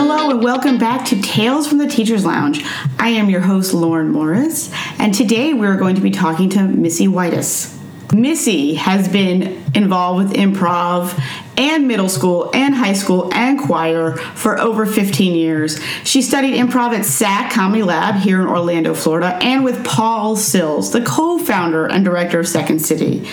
[0.00, 2.64] Hello and welcome back to Tales from the Teacher's Lounge.
[3.00, 7.08] I am your host, Lauren Morris, and today we're going to be talking to Missy
[7.08, 7.76] Whitis.
[8.12, 11.20] Missy has been involved with improv
[11.58, 15.82] and middle school and high school and choir for over 15 years.
[16.04, 20.92] She studied improv at SAK Comedy Lab here in Orlando, Florida, and with Paul Sills,
[20.92, 23.28] the co founder and director of Second City.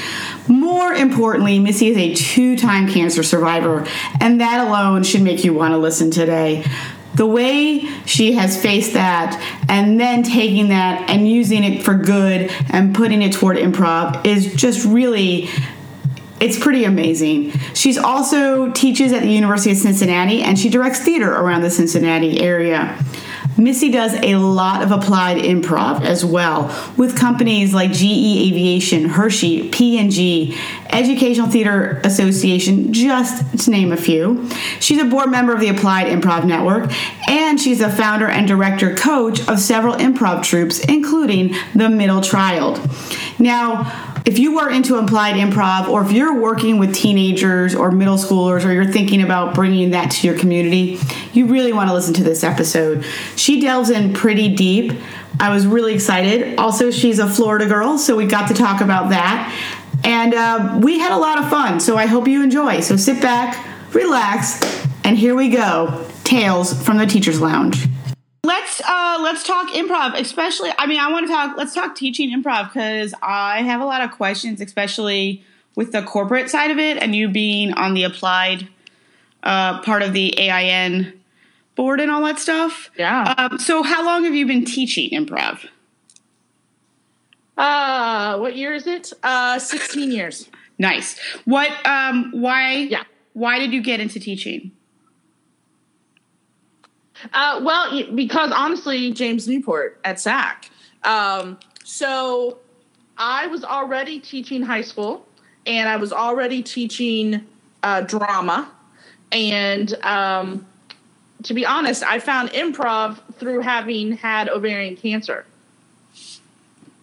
[0.47, 3.85] More importantly, Missy is a two time cancer survivor,
[4.19, 6.65] and that alone should make you want to listen today.
[7.15, 12.51] The way she has faced that and then taking that and using it for good
[12.69, 15.49] and putting it toward improv is just really
[16.39, 17.51] it's pretty amazing.
[17.73, 22.41] She's also teaches at the University of Cincinnati and she directs theater around the Cincinnati
[22.41, 23.01] area.
[23.57, 29.69] Missy does a lot of applied improv as well with companies like GE Aviation, Hershey,
[29.69, 30.57] P&G,
[30.89, 34.49] Educational Theater Association, just to name a few.
[34.79, 36.91] She's a board member of the Applied Improv Network,
[37.29, 42.81] and she's a founder and director coach of several improv troupes, including The Middle Child.
[43.39, 48.17] Now, if you are into applied improv or if you're working with teenagers or middle
[48.17, 50.99] schoolers or you're thinking about bringing that to your community,
[51.31, 53.05] you really want to listen to this episode.
[53.35, 54.93] She delves in pretty deep.
[55.39, 56.57] I was really excited.
[56.57, 59.53] Also, she's a Florida girl, so we got to talk about that.
[60.03, 62.79] And uh, we had a lot of fun, so I hope you enjoy.
[62.79, 64.61] So sit back, relax,
[65.03, 67.87] and here we go Tales from the Teacher's Lounge
[68.45, 72.29] let's uh let's talk improv especially i mean i want to talk let's talk teaching
[72.29, 75.43] improv because i have a lot of questions especially
[75.75, 78.67] with the corporate side of it and you being on the applied
[79.43, 81.13] uh, part of the ain
[81.75, 82.89] board and all that stuff.
[82.97, 83.33] Yeah.
[83.37, 85.67] Um, so how long have you been teaching improv?
[87.57, 89.13] Uh what year is it?
[89.23, 90.49] Uh 16 years.
[90.77, 91.17] Nice.
[91.45, 93.03] What um why yeah.
[93.31, 94.71] why did you get into teaching
[97.33, 100.69] uh, well, because honestly, James Newport at SAK.
[101.03, 102.59] Um, so
[103.17, 105.25] I was already teaching high school,
[105.65, 107.45] and I was already teaching
[107.83, 108.71] uh, drama.
[109.31, 110.65] And um,
[111.43, 115.45] to be honest, I found improv through having had ovarian cancer.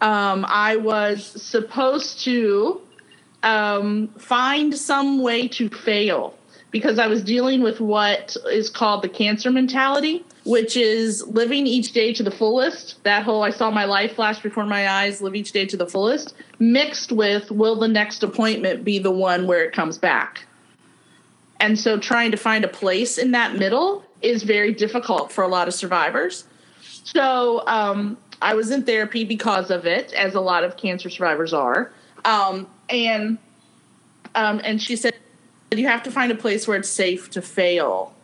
[0.01, 2.81] Um, I was supposed to
[3.43, 6.35] um, find some way to fail
[6.73, 11.93] because I was dealing with what is called the cancer mentality, which is living each
[11.93, 13.05] day to the fullest.
[13.05, 15.87] That whole I saw my life flash before my eyes, live each day to the
[15.87, 20.47] fullest, mixed with will the next appointment be the one where it comes back?
[21.61, 25.49] And so trying to find a place in that middle is very difficult for a
[25.49, 26.45] lot of survivors.
[27.05, 31.53] So um, I was in therapy because of it, as a lot of cancer survivors
[31.53, 31.93] are.
[32.25, 33.39] Um, and
[34.35, 35.15] um, and she said
[35.79, 38.15] you have to find a place where it's safe to fail.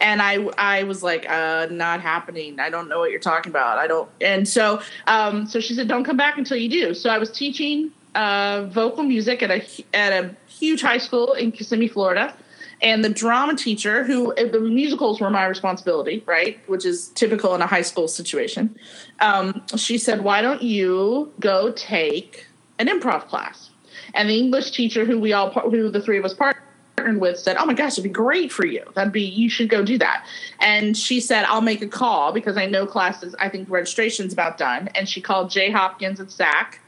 [0.00, 2.60] And i i was like uh not happening.
[2.60, 3.78] I don't know what you're talking about.
[3.78, 6.94] I don't and so um so she said don't come back until you do.
[6.94, 11.50] So i was teaching uh vocal music at a at a huge high school in
[11.50, 12.34] kissimmee florida.
[12.80, 17.60] And the drama teacher who the musicals were my responsibility right which is typical in
[17.60, 18.78] a high school situation
[19.18, 22.46] um, she said why don't you go take
[22.78, 23.70] an improv class?
[24.14, 26.56] And the english teacher who we all who the three of us part
[26.98, 28.84] partnered with said, "Oh my gosh, it'd be great for you.
[28.94, 30.26] That'd be you should go do that."
[30.60, 33.34] And she said, "I'll make a call because I know classes.
[33.38, 36.80] I think registration's about done." And she called Jay Hopkins at SAK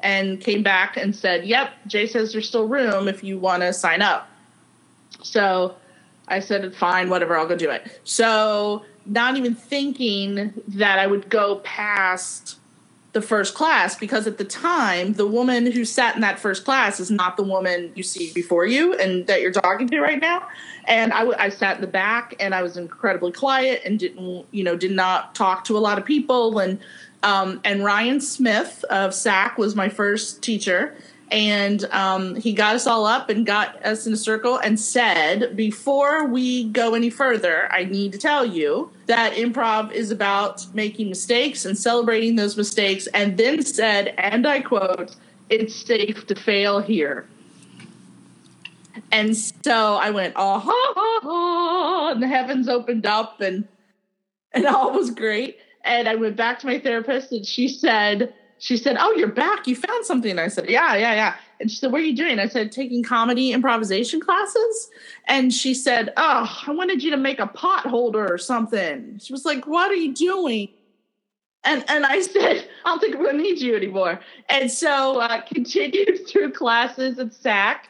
[0.00, 3.72] and came back and said, "Yep, Jay says there's still room if you want to
[3.72, 4.28] sign up."
[5.22, 5.76] So
[6.28, 7.36] I said, "Fine, whatever.
[7.36, 12.58] I'll go do it." So not even thinking that I would go past
[13.14, 16.98] the first class because at the time the woman who sat in that first class
[16.98, 20.46] is not the woman you see before you and that you're talking to right now.
[20.86, 24.46] And I, w- I sat in the back and i was incredibly quiet and didn't
[24.50, 26.58] you know did not talk to a lot of people.
[26.58, 26.80] And
[27.22, 30.94] um, and ryan smith of SAK was my first teacher
[31.34, 35.56] and um, he got us all up and got us in a circle and said,
[35.56, 41.08] Before we go any further, I need to tell you that improv is about making
[41.08, 43.08] mistakes and celebrating those mistakes.
[43.08, 45.16] And then said, and I quote,
[45.50, 47.26] It's safe to fail here.
[49.10, 53.66] And so I went, oh, ha, ha, ha, and the heavens opened up and
[54.52, 55.58] and all was great.
[55.84, 59.66] And I went back to my therapist and she said, she said, "Oh, you're back.
[59.66, 62.38] You found something." I said, "Yeah, yeah, yeah." And she said, "What are you doing?"
[62.38, 64.90] I said, "Taking comedy improvisation classes."
[65.26, 69.32] And she said, "Oh, I wanted you to make a pot holder or something." She
[69.32, 70.68] was like, "What are you doing?"
[71.64, 76.26] And and I said, "I don't think gonna need you anymore." And so uh, continued
[76.28, 77.88] through classes at SAK,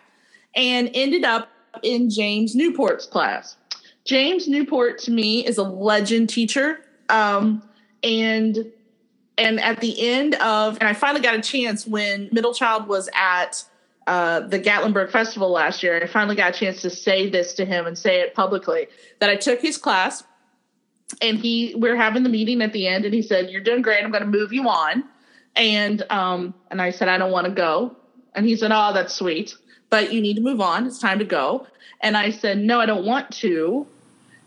[0.56, 1.48] and ended up
[1.82, 3.56] in James Newport's class.
[4.04, 6.80] James Newport to me is a legend teacher.
[7.08, 7.62] Um,
[8.02, 8.70] and
[9.36, 13.08] and at the end of and I finally got a chance when Middle Child was
[13.14, 13.64] at
[14.06, 16.00] uh, the Gatlinburg Festival last year.
[16.02, 18.88] I finally got a chance to say this to him and say it publicly
[19.20, 20.24] that I took his class
[21.20, 23.82] and he we are having the meeting at the end and he said, You're doing
[23.82, 25.04] great, I'm gonna move you on.
[25.56, 27.96] And um and I said, I don't want to go.
[28.34, 29.56] And he said, Oh, that's sweet,
[29.90, 30.86] but you need to move on.
[30.86, 31.66] It's time to go.
[32.00, 33.86] And I said, No, I don't want to.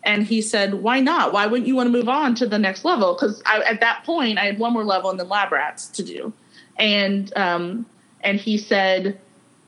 [0.04, 1.34] And he said, Why not?
[1.34, 3.14] Why wouldn't you want to move on to the next level?
[3.14, 6.34] Because at that point I had one more level in the lab rats to do.
[6.78, 7.86] And um
[8.22, 9.20] and he said,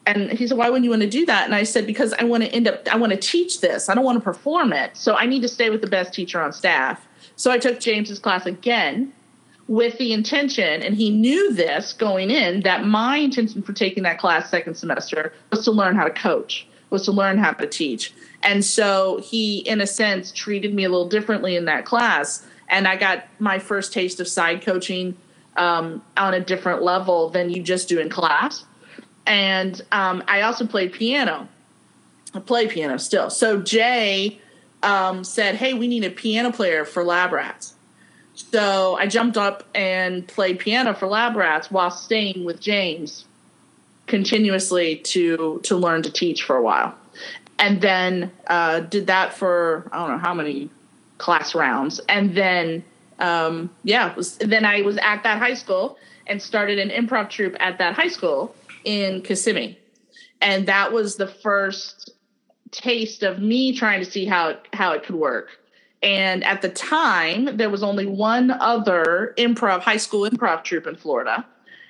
[0.06, 1.46] and he said, Why wouldn't you want to do that?
[1.46, 3.90] And I said, Because I want to end up, I want to teach this.
[3.90, 4.98] I don't want to perform it.
[4.98, 7.08] So I need to stay with the best teacher on staff.
[7.36, 9.14] So I took James's class again
[9.68, 14.18] with the intention, and he knew this going in, that my intention for taking that
[14.18, 18.12] class second semester was to learn how to coach, was to learn how to teach.
[18.42, 22.46] And so he, in a sense, treated me a little differently in that class.
[22.68, 25.18] And I got my first taste of side coaching
[25.58, 28.64] um, on a different level than you just do in class
[29.30, 31.48] and um, I also played piano.
[32.34, 33.30] I play piano still.
[33.30, 34.42] So Jay
[34.82, 37.76] um, said, "Hey, we need a piano player for Lab Rats."
[38.34, 43.26] So I jumped up and played piano for Lab Rats while staying with James
[44.08, 46.96] continuously to to learn to teach for a while,
[47.60, 50.72] and then uh, did that for I don't know how many
[51.20, 52.84] class rounds, and then
[53.20, 55.98] um, yeah, was, then I was at that high school
[56.28, 59.78] and started an improv troupe at that high school in Kissimmee.
[60.42, 62.12] And that was the first
[62.72, 65.50] taste of me trying to see how it, how it could work.
[66.02, 70.96] And at the time, there was only one other improv, high school improv troupe in
[70.96, 71.46] Florida.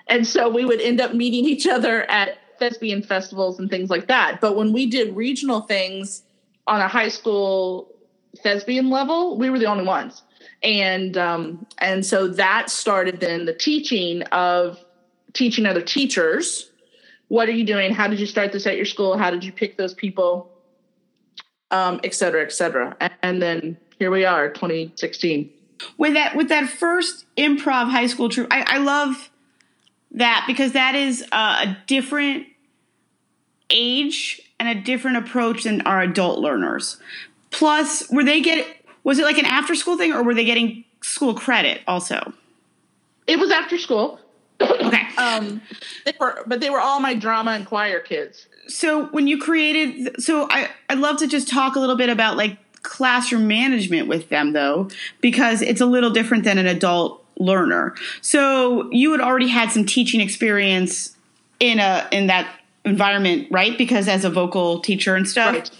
[0.07, 4.07] And so we would end up meeting each other at thespian festivals and things like
[4.07, 4.39] that.
[4.41, 6.23] But when we did regional things
[6.67, 7.93] on a high school
[8.43, 10.23] thespian level, we were the only ones.
[10.61, 14.77] And um, and so that started then the teaching of
[15.33, 16.69] teaching other teachers
[17.29, 17.93] what are you doing?
[17.93, 19.17] How did you start this at your school?
[19.17, 20.51] How did you pick those people?
[21.71, 22.97] Um, et cetera, et cetera.
[23.21, 25.51] And then here we are, 2016.
[25.97, 29.29] With that, with that first improv high school troupe, I, I love
[30.11, 32.47] that because that is a different
[33.69, 36.97] age and a different approach than our adult learners.
[37.51, 38.65] Plus, were they get
[39.03, 42.33] was it like an after school thing or were they getting school credit also?
[43.27, 44.19] It was after school
[44.61, 45.07] okay.
[45.17, 45.61] Um,
[46.05, 48.47] they were, but they were all my drama and choir kids.
[48.67, 52.37] So when you created, so I I'd love to just talk a little bit about
[52.37, 54.89] like classroom management with them though,
[55.21, 57.95] because it's a little different than an adult learner.
[58.21, 61.15] So you had already had some teaching experience
[61.59, 62.58] in a in that
[62.89, 63.77] environment, right?
[63.77, 65.53] Because as a vocal teacher and stuff.
[65.53, 65.71] Right.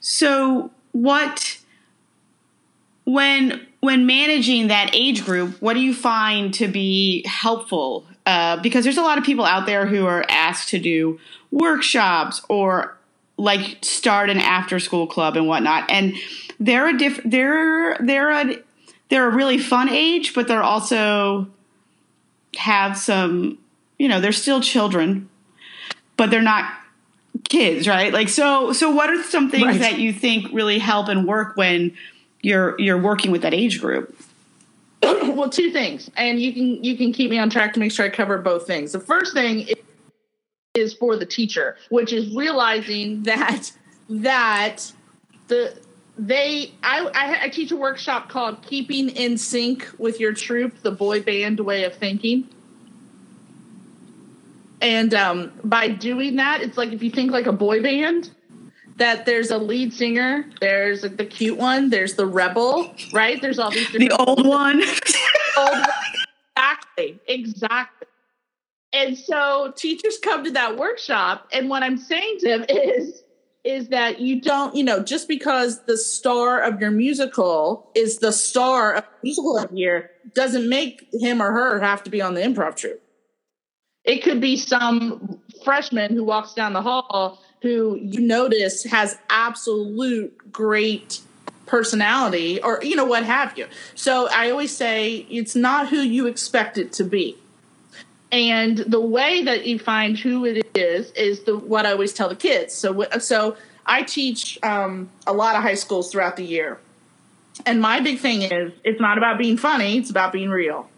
[0.00, 1.58] So what
[3.04, 8.84] when when managing that age group, what do you find to be helpful uh, because
[8.84, 11.20] there's a lot of people out there who are asked to do
[11.50, 12.96] workshops or
[13.36, 16.14] like start an after school club and whatnot and
[16.60, 18.56] they're a diff they're they're a
[19.08, 21.46] they're a really fun age but they're also
[22.56, 23.58] have some
[23.98, 25.28] you know they're still children
[26.16, 26.72] but they're not
[27.48, 29.80] kids right like so so what are some things right.
[29.80, 31.94] that you think really help and work when
[32.42, 34.16] you're you're working with that age group
[35.34, 38.06] well, two things, and you can you can keep me on track to make sure
[38.06, 38.92] I cover both things.
[38.92, 39.68] The first thing
[40.74, 43.70] is for the teacher, which is realizing that
[44.08, 44.92] that
[45.48, 45.78] the
[46.16, 50.92] they I, I, I teach a workshop called keeping in sync with your troupe the
[50.92, 52.48] boy band way of thinking
[54.84, 58.30] and um, by doing that it's like if you think like a boy band
[58.96, 63.40] that there's a lead singer, there's the cute one, there's the rebel, right?
[63.40, 64.82] There's all these the old one.
[65.58, 65.86] old
[66.56, 68.08] exactly, exactly.
[68.92, 73.22] And so teachers come to that workshop, and what I'm saying to them is,
[73.64, 78.32] is that you don't, you know, just because the star of your musical is the
[78.32, 82.34] star of the musical of year doesn't make him or her have to be on
[82.34, 83.03] the improv troupe.
[84.04, 90.52] It could be some freshman who walks down the hall who you notice has absolute
[90.52, 91.20] great
[91.64, 93.66] personality or you know what have you.
[93.94, 97.38] So i always say it's not who you expect it to be.
[98.30, 102.28] And the way that you find who it is is the what i always tell
[102.28, 102.74] the kids.
[102.74, 103.56] So so
[103.86, 106.78] i teach um, a lot of high schools throughout the year.
[107.64, 110.90] And my big thing is it's not about being funny it's about being real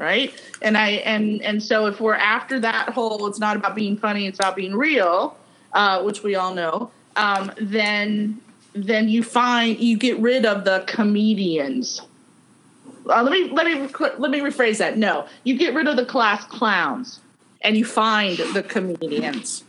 [0.00, 3.96] right and i and and so if we're after that whole it's not about being
[3.96, 5.36] funny it's about being real
[5.72, 8.40] uh, which we all know, um, then
[8.72, 12.00] then you find you get rid of the comedians.
[13.08, 13.88] Uh, let me let me
[14.18, 14.96] let me rephrase that.
[14.98, 17.20] No, you get rid of the class clowns
[17.62, 19.64] and you find the comedians.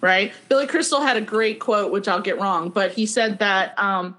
[0.00, 0.32] Right?
[0.50, 4.16] Billy Crystal had a great quote, which I'll get wrong, but he said that um,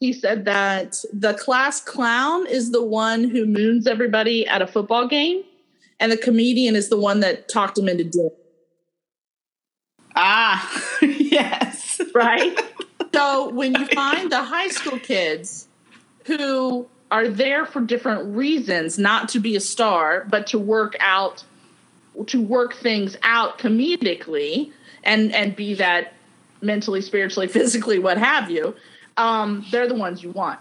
[0.00, 5.06] he said that the class clown is the one who moons everybody at a football
[5.06, 5.44] game,
[6.00, 8.30] and the comedian is the one that talked him into doing.
[10.16, 12.00] Ah, yes.
[12.14, 12.58] Right?
[13.14, 15.68] so when you find the high school kids
[16.24, 21.44] who are there for different reasons, not to be a star, but to work out,
[22.26, 24.72] to work things out comedically
[25.04, 26.14] and, and be that
[26.62, 28.74] mentally, spiritually, physically, what have you,
[29.20, 30.58] um, they're the ones you want.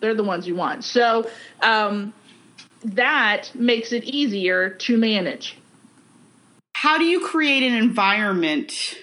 [0.00, 0.84] They're the ones you want.
[0.84, 1.28] So
[1.62, 2.12] um,
[2.84, 5.56] that makes it easier to manage.
[6.74, 8.96] How do you create an environment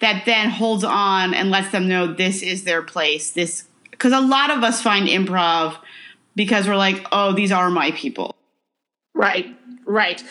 [0.00, 3.30] that then holds on and lets them know this is their place?
[3.30, 5.76] This because a lot of us find improv
[6.34, 8.34] because we're like, oh, these are my people.
[9.14, 10.22] Right, right.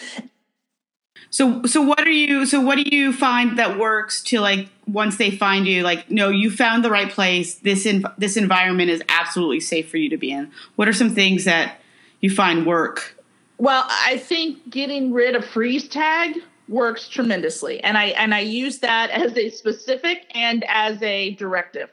[1.37, 5.17] So so what are you so what do you find that works to like once
[5.17, 9.03] they find you like no you found the right place this in, this environment is
[9.07, 10.51] absolutely safe for you to be in.
[10.77, 11.79] What are some things that
[12.21, 13.23] you find work?
[13.59, 17.83] Well, I think getting rid of freeze tag works tremendously.
[17.83, 21.91] And I and I use that as a specific and as a directive.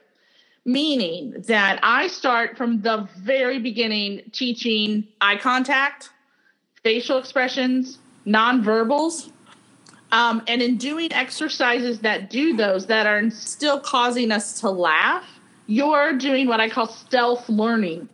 [0.65, 6.09] Meaning that I start from the very beginning teaching eye contact,
[6.81, 9.29] facial expressions, nonverbals.
[10.11, 15.25] Um, and in doing exercises that do those that are still causing us to laugh,
[15.67, 18.07] you're doing what I call stealth learning,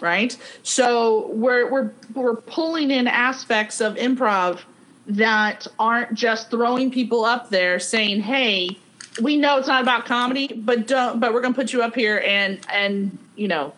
[0.00, 0.36] right?
[0.62, 4.60] So we're we're we're pulling in aspects of improv
[5.06, 8.76] that aren't just throwing people up there saying, "Hey,
[9.22, 11.94] we know it's not about comedy, but don't but we're going to put you up
[11.94, 13.72] here and and you know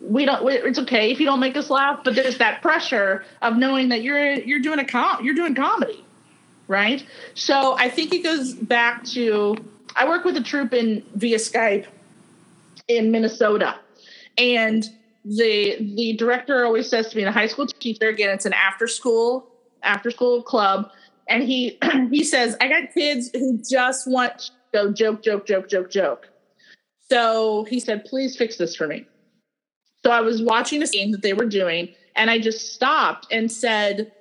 [0.00, 3.56] we don't it's okay if you don't make us laugh but there's that pressure of
[3.56, 6.04] knowing that you're you're doing a com you're doing comedy
[6.68, 7.04] right?
[7.34, 9.56] So i think it goes back to
[9.96, 11.86] i work with a troupe in via skype
[12.88, 13.76] in minnesota.
[14.38, 14.84] And
[15.24, 18.86] the the director always says to me the high school teacher again it's an after
[18.86, 19.48] school
[19.82, 20.90] after school club.
[21.28, 21.78] And he
[22.10, 26.28] he says i got kids who just want to go joke joke joke joke joke.
[27.10, 29.06] So he said please fix this for me.
[30.04, 33.50] So I was watching a scene that they were doing, and I just stopped and
[33.50, 34.12] said,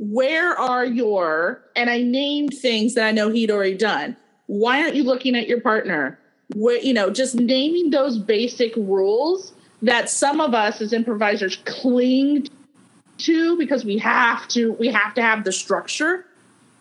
[0.00, 4.16] Where are your, and I named things that I know he'd already done.
[4.46, 6.18] Why aren't you looking at your partner?
[6.54, 9.52] Where, you know, just naming those basic rules
[9.82, 12.48] that some of us as improvisers cling
[13.18, 16.24] to because we have to, we have to have the structure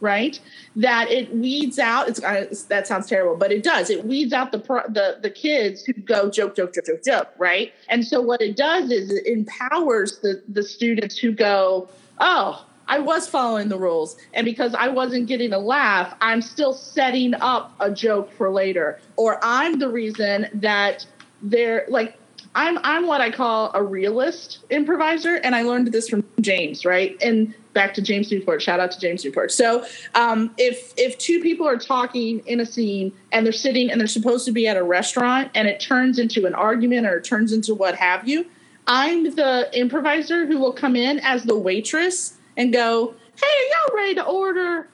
[0.01, 0.39] right?
[0.77, 2.07] That it weeds out.
[2.07, 3.89] It's uh, that sounds terrible, but it does.
[3.89, 7.27] It weeds out the pro, the the kids who go joke, joke, joke, joke, joke,
[7.38, 7.73] right?
[7.89, 12.65] And so what it does is it empowers the the students who go, oh.
[12.89, 17.36] I was following the rules, and because I wasn't getting a laugh, I'm still setting
[17.36, 19.00] up a joke for later.
[19.15, 21.05] Or I'm the reason that
[21.41, 22.17] they're like
[22.55, 27.15] I'm I'm what I call a realist improviser, and I learned this from James, right?
[27.22, 28.62] And back to James Newport.
[28.62, 29.51] Shout out to James Newport.
[29.51, 34.01] So um, if if two people are talking in a scene and they're sitting and
[34.01, 37.24] they're supposed to be at a restaurant and it turns into an argument or it
[37.24, 38.48] turns into what have you,
[38.88, 43.96] I'm the improviser who will come in as the waitress and go, "Hey, are y'all
[43.96, 44.88] ready to order?"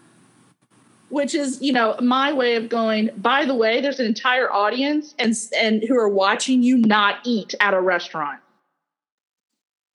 [1.10, 3.10] Which is, you know, my way of going.
[3.18, 7.54] By the way, there's an entire audience and and who are watching you not eat
[7.60, 8.40] at a restaurant,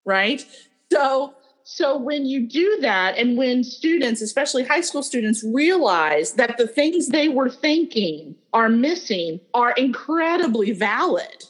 [0.04, 0.44] right?
[0.92, 1.34] So
[1.72, 6.66] so when you do that, and when students, especially high school students, realize that the
[6.66, 11.44] things they were thinking are missing are incredibly valid,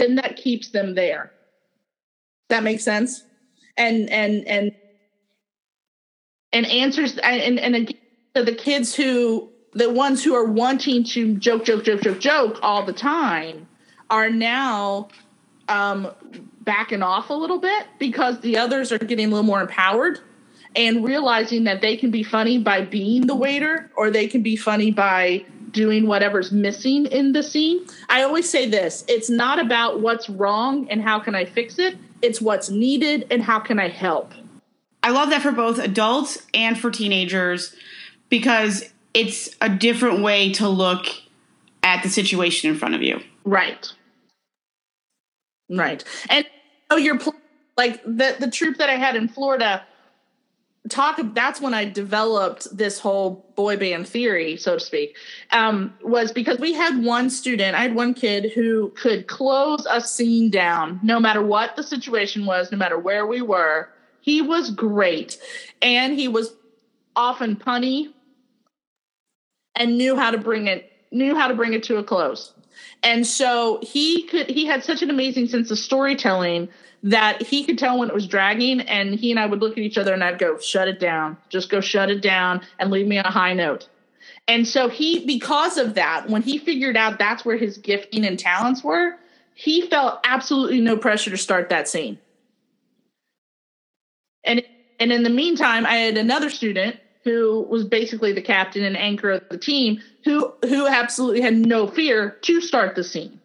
[0.00, 1.32] then that keeps them there.
[2.48, 3.22] That makes sense?
[3.76, 4.72] And and and
[6.52, 7.98] and answers and and again,
[8.34, 12.84] the kids who the ones who are wanting to joke, joke, joke, joke, joke all
[12.84, 13.66] the time
[14.10, 15.08] are now
[15.68, 16.10] um,
[16.60, 20.20] backing off a little bit because the others are getting a little more empowered
[20.76, 24.56] and realizing that they can be funny by being the waiter or they can be
[24.56, 27.86] funny by doing whatever's missing in the scene.
[28.10, 31.96] I always say this it's not about what's wrong and how can I fix it,
[32.20, 34.32] it's what's needed and how can I help.
[35.02, 37.74] I love that for both adults and for teenagers
[38.28, 41.06] because it's a different way to look
[41.82, 43.20] at the situation in front of you.
[43.44, 43.92] Right.
[45.68, 46.04] Right.
[46.30, 46.46] And
[46.90, 47.18] oh, you're
[47.76, 49.84] like the the troupe that I had in Florida.
[50.88, 55.16] talk that's when i developed this whole boy band theory so to speak
[55.52, 60.00] um, was because we had one student i had one kid who could close a
[60.00, 63.88] scene down no matter what the situation was no matter where we were
[64.22, 65.36] he was great.
[65.82, 66.54] And he was
[67.14, 68.12] often punny
[69.74, 72.54] and knew how to bring it knew how to bring it to a close.
[73.02, 76.70] And so he could he had such an amazing sense of storytelling
[77.02, 79.78] that he could tell when it was dragging and he and I would look at
[79.78, 81.36] each other and I'd go shut it down.
[81.50, 83.88] Just go shut it down and leave me on a high note.
[84.46, 88.38] And so he because of that when he figured out that's where his gifting and
[88.38, 89.16] talents were
[89.54, 92.18] he felt absolutely no pressure to start that scene
[94.44, 94.62] and
[94.98, 99.30] and in the meantime I had another student who was basically the captain and anchor
[99.32, 103.40] of the team who who absolutely had no fear to start the scene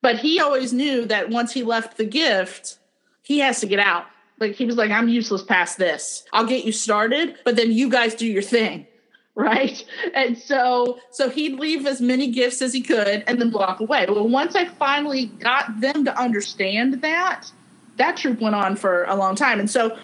[0.00, 2.78] but he always knew that once he left the gift
[3.22, 4.06] he has to get out.
[4.38, 6.24] Like he was like, I'm useless past this.
[6.32, 8.86] I'll get you started, but then you guys do your thing.
[9.34, 9.82] Right.
[10.12, 14.04] And so so he'd leave as many gifts as he could and then walk away.
[14.06, 17.50] Well, once I finally got them to understand that,
[17.96, 19.58] that troupe went on for a long time.
[19.58, 19.96] And so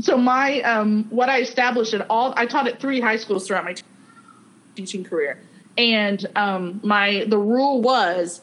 [0.00, 3.64] so my um what I established at all I taught at three high schools throughout
[3.64, 3.74] my
[4.74, 5.40] teaching career.
[5.76, 8.42] And um my the rule was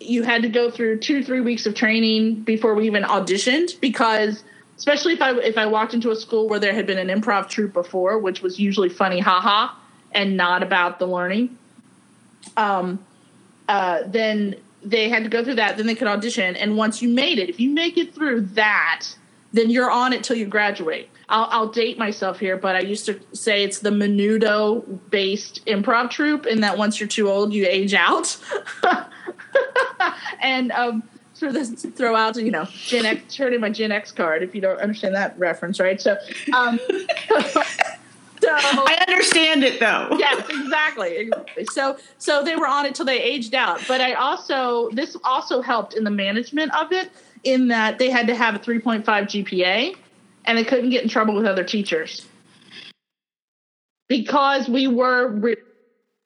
[0.00, 4.44] you had to go through two three weeks of training before we even auditioned because
[4.78, 7.48] especially if I if I walked into a school where there had been an improv
[7.48, 9.74] troupe before, which was usually funny haha
[10.12, 11.58] and not about the learning.
[12.56, 13.04] Um,
[13.68, 15.76] uh, then they had to go through that.
[15.76, 19.04] Then they could audition, and once you made it, if you make it through that,
[19.58, 21.08] then you're on it till you graduate.
[21.28, 26.10] I'll, I'll date myself here, but I used to say it's the Menudo based improv
[26.10, 28.36] troupe, and that once you're too old, you age out.
[30.40, 31.02] and um,
[31.34, 34.60] for this throw out, you know, Gen X, turning my Gen X card if you
[34.60, 36.00] don't understand that reference, right?
[36.00, 36.16] So,
[36.54, 36.80] um,
[38.60, 40.08] so I understand it though.
[40.18, 41.66] yes, exactly, exactly.
[41.72, 43.80] So, so they were on it till they aged out.
[43.86, 47.10] But I also this also helped in the management of it,
[47.44, 49.96] in that they had to have a 3.5 GPA,
[50.44, 52.26] and they couldn't get in trouble with other teachers
[54.08, 55.56] because we were re-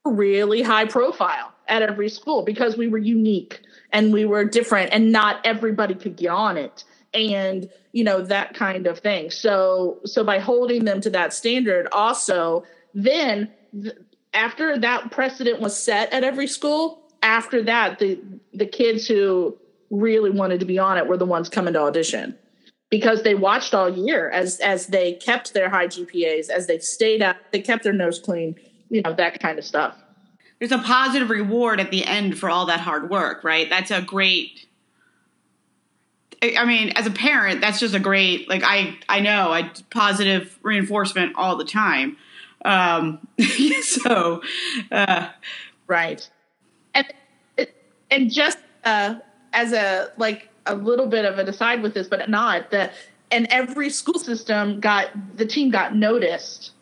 [0.04, 3.60] really high profile at every school because we were unique
[3.92, 8.54] and we were different and not everybody could get on it and you know that
[8.54, 9.30] kind of thing.
[9.30, 13.94] So so by holding them to that standard also then th-
[14.34, 18.20] after that precedent was set at every school after that the
[18.52, 19.56] the kids who
[19.90, 22.36] really wanted to be on it were the ones coming to audition.
[22.90, 27.22] Because they watched all year as as they kept their high GPAs as they stayed
[27.22, 28.54] up they kept their nose clean
[28.90, 29.96] you know that kind of stuff.
[30.58, 33.68] There's a positive reward at the end for all that hard work, right?
[33.68, 34.66] That's a great
[36.42, 40.58] I mean, as a parent, that's just a great like I I know I positive
[40.62, 42.16] reinforcement all the time.
[42.64, 43.26] Um,
[43.82, 44.42] so,
[44.90, 45.28] uh,
[45.86, 46.28] right,
[46.94, 47.06] and
[48.10, 49.16] and just uh,
[49.52, 52.92] as a like a little bit of an aside with this, but not that.
[53.30, 56.72] And every school system got the team got noticed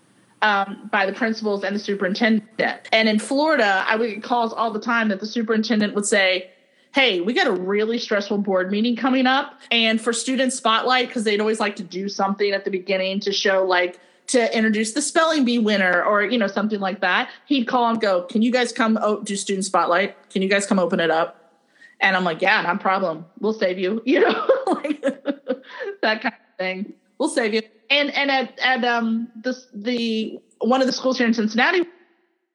[0.42, 2.88] um, by the principals and the superintendent.
[2.92, 6.50] And in Florida, I would get calls all the time that the superintendent would say,
[6.92, 9.60] Hey, we got a really stressful board meeting coming up.
[9.70, 13.32] And for student spotlight, because they'd always like to do something at the beginning to
[13.32, 17.66] show, like, to introduce the spelling bee winner or, you know, something like that, he'd
[17.66, 20.30] call and go, Can you guys come oh, do student spotlight?
[20.30, 21.52] Can you guys come open it up?
[22.00, 23.26] And I'm like, Yeah, no problem.
[23.40, 25.00] We'll save you, you know, like
[26.02, 26.94] that kind of thing.
[27.18, 31.26] We'll save you and and at at um the the one of the schools here
[31.26, 31.82] in Cincinnati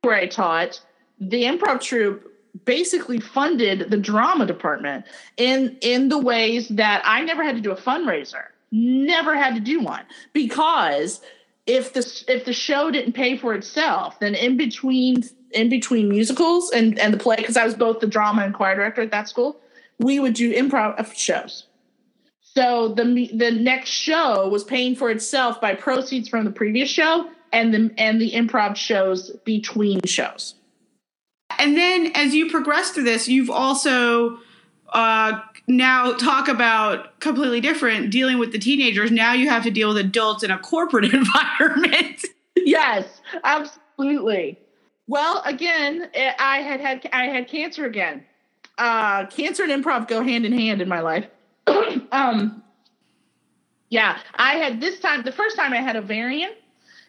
[0.02, 0.82] where I taught,
[1.20, 2.32] the improv troupe
[2.64, 5.06] basically funded the drama department
[5.38, 8.46] in in the ways that I never had to do a fundraiser.
[8.72, 11.22] Never had to do one because
[11.66, 16.72] if the if the show didn't pay for itself, then in between in between musicals
[16.72, 19.28] and and the play because I was both the drama and choir director at that
[19.28, 19.60] school,
[20.00, 21.66] we would do improv shows
[22.56, 27.30] so the the next show was paying for itself by proceeds from the previous show
[27.52, 30.56] and the and the improv shows between shows.
[31.60, 34.40] And then as you progress through this, you've also
[34.90, 39.12] uh, now talk about completely different dealing with the teenagers.
[39.12, 42.26] Now you have to deal with adults in a corporate environment.
[42.56, 44.60] yes, absolutely.
[45.08, 48.26] Well, again, I had had I had cancer again.
[48.78, 51.28] Uh, cancer and improv go hand in hand in my life.
[52.12, 52.64] um,
[53.90, 55.24] yeah, I had this time.
[55.24, 56.52] The first time I had ovarian,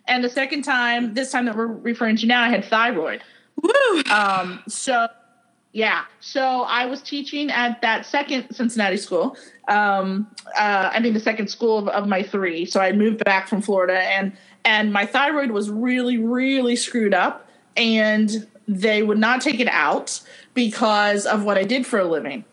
[0.07, 3.23] and the second time, this time that we're referring to now, I had thyroid.
[3.63, 4.03] Woo!
[4.11, 5.09] Um, so
[5.73, 6.05] Yeah.
[6.21, 9.37] So I was teaching at that second Cincinnati school.
[9.69, 12.65] Um, uh, I mean, the second school of, of my three.
[12.65, 14.33] So I moved back from Florida, and
[14.65, 20.21] and my thyroid was really, really screwed up, and they would not take it out
[20.55, 22.45] because of what I did for a living.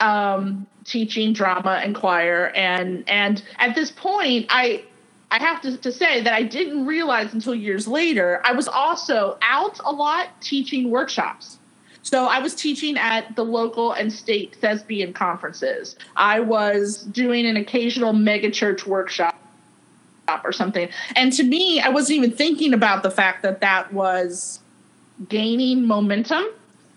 [0.00, 4.82] Um, teaching drama and choir and and at this point i
[5.30, 9.38] i have to, to say that i didn't realize until years later i was also
[9.42, 11.58] out a lot teaching workshops.
[12.02, 15.96] So i was teaching at the local and state thespian conferences.
[16.16, 19.34] I was doing an occasional mega church workshop
[20.44, 20.88] or something.
[21.16, 24.60] And to me i wasn't even thinking about the fact that that was
[25.28, 26.44] gaining momentum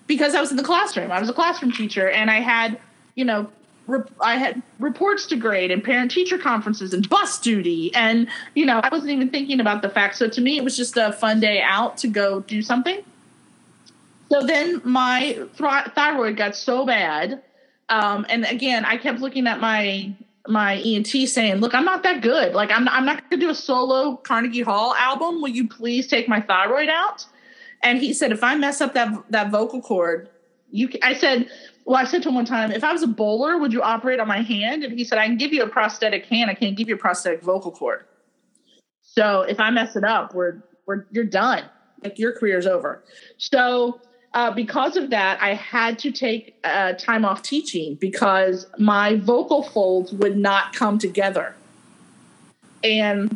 [0.07, 1.11] because i was in the classroom.
[1.11, 2.79] I was a classroom teacher and i had
[3.15, 3.49] you know
[4.21, 7.93] I had reports to grade and parent teacher conferences and bus duty.
[7.93, 10.15] And, you know, I wasn't even thinking about the fact.
[10.15, 13.03] So to me, it was just a fun day out to go do something.
[14.29, 17.43] So then my th- thyroid got so bad.
[17.89, 20.13] Um, and again, I kept looking at my
[20.47, 22.53] my ENT saying, "Look, I'm not that good.
[22.53, 25.41] Like, I'm not, I'm not going to do a solo Carnegie Hall album.
[25.41, 27.25] Will you please take my thyroid out?"
[27.83, 30.29] And he said, "If I mess up that that vocal cord,
[30.71, 31.49] you." I said,
[31.85, 34.19] well, I said to him one time, if I was a bowler, would you operate
[34.19, 34.83] on my hand?
[34.83, 36.49] And he said, I can give you a prosthetic hand.
[36.49, 38.05] I can't give you a prosthetic vocal cord.
[39.01, 41.63] So if I mess it up, we're we're you're done.
[42.03, 43.03] Like your career's over.
[43.37, 43.99] So
[44.33, 49.63] uh, because of that, I had to take uh, time off teaching because my vocal
[49.63, 51.55] folds would not come together,
[52.83, 53.35] and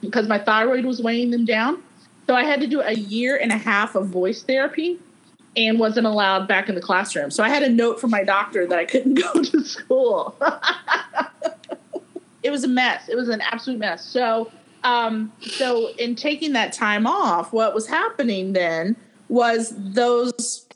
[0.00, 1.82] because my thyroid was weighing them down.
[2.26, 4.98] So I had to do a year and a half of voice therapy
[5.56, 7.30] and wasn't allowed back in the classroom.
[7.30, 10.36] So I had a note from my doctor that I couldn't go to school.
[12.42, 13.08] it was a mess.
[13.08, 14.04] It was an absolute mess.
[14.04, 14.50] So,
[14.82, 18.96] um, so in taking that time off, what was happening then
[19.28, 20.66] was those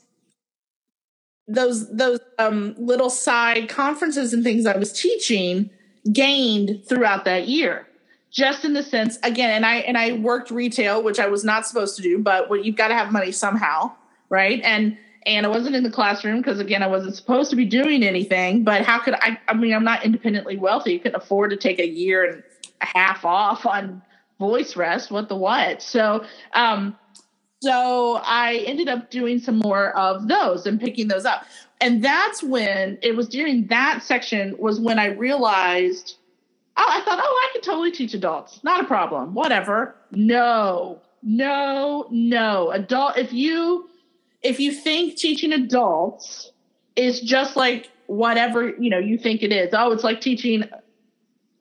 [1.47, 5.69] those those um, little side conferences and things I was teaching
[6.11, 7.87] gained throughout that year.
[8.31, 11.65] Just in the sense, again, and I and I worked retail, which I was not
[11.65, 13.91] supposed to do, but what you've got to have money somehow
[14.29, 14.61] right?
[14.63, 18.03] And and I wasn't in the classroom because again I wasn't supposed to be doing
[18.03, 18.63] anything.
[18.63, 19.39] But how could I?
[19.47, 20.93] I mean, I'm not independently wealthy.
[20.93, 22.43] You couldn't afford to take a year and
[22.81, 24.01] a half off on
[24.39, 25.11] voice rest.
[25.11, 25.81] What the what?
[25.81, 26.97] So, um,
[27.61, 31.45] so I ended up doing some more of those and picking those up.
[31.81, 36.15] And that's when it was during that section was when I realized.
[36.81, 38.63] Oh, I thought, oh, I could totally teach adults.
[38.63, 39.33] Not a problem.
[39.33, 39.95] Whatever.
[40.11, 42.71] No, no, no.
[42.71, 43.88] Adult, if you
[44.41, 46.51] if you think teaching adults
[46.95, 50.63] is just like whatever you know you think it is oh it's like teaching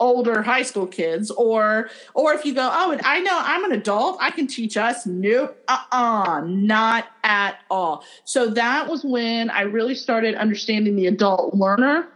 [0.01, 4.17] older high school kids or or if you go oh i know i'm an adult
[4.21, 8.05] i can teach us nope uh-uh not at all.
[8.25, 12.09] So that was when i really started understanding the adult learner.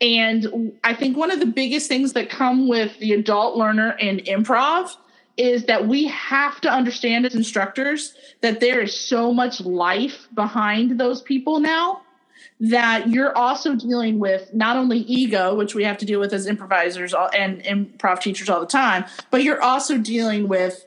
[0.00, 4.18] And i think one of the biggest things that come with the adult learner in
[4.18, 4.96] improv
[5.36, 10.98] is that we have to understand as instructors that there is so much life behind
[10.98, 12.00] those people now
[12.60, 16.46] that you're also dealing with not only ego, which we have to deal with as
[16.46, 20.86] improvisers and improv teachers all the time, but you're also dealing with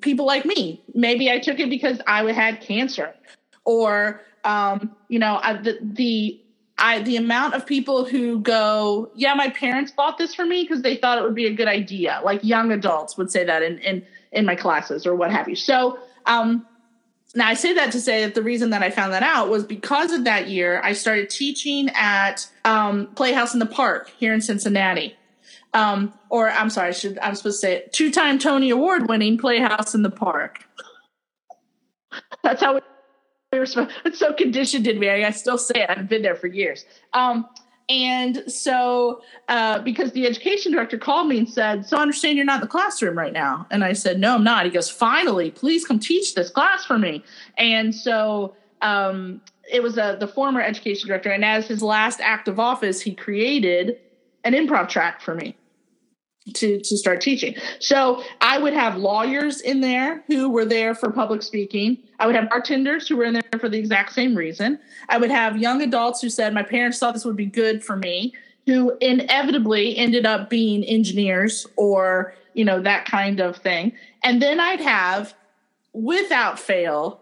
[0.00, 0.82] people like me.
[0.94, 3.14] Maybe I took it because I had cancer,
[3.64, 6.40] or um, you know, the the
[6.78, 10.82] I the amount of people who go, yeah, my parents bought this for me because
[10.82, 12.20] they thought it would be a good idea.
[12.24, 15.56] Like young adults would say that in in in my classes or what have you.
[15.56, 16.66] So um,
[17.34, 19.64] now I say that to say that the reason that I found that out was
[19.64, 24.40] because of that year I started teaching at um, Playhouse in the Park here in
[24.40, 25.16] Cincinnati.
[25.74, 29.36] Um, or I'm sorry, I should I'm supposed to say two time Tony Award winning
[29.36, 30.64] Playhouse in the Park.
[32.42, 32.80] That's how
[33.52, 35.08] we were supposed, it's so conditioned in me.
[35.08, 35.90] I still say it.
[35.90, 36.84] I've been there for years.
[37.14, 37.46] Um,
[37.88, 42.44] and so, uh, because the education director called me and said, So I understand you're
[42.44, 43.66] not in the classroom right now.
[43.70, 44.66] And I said, No, I'm not.
[44.66, 47.24] He goes, Finally, please come teach this class for me.
[47.56, 49.40] And so, um,
[49.72, 51.30] it was a, the former education director.
[51.30, 53.98] And as his last act of office, he created
[54.44, 55.56] an improv track for me
[56.54, 57.54] to to start teaching.
[57.80, 61.98] So I would have lawyers in there who were there for public speaking.
[62.18, 64.78] I would have bartenders who were in there for the exact same reason.
[65.08, 67.96] I would have young adults who said my parents thought this would be good for
[67.96, 68.34] me,
[68.66, 73.92] who inevitably ended up being engineers or, you know, that kind of thing.
[74.22, 75.34] And then I'd have
[75.92, 77.20] without fail,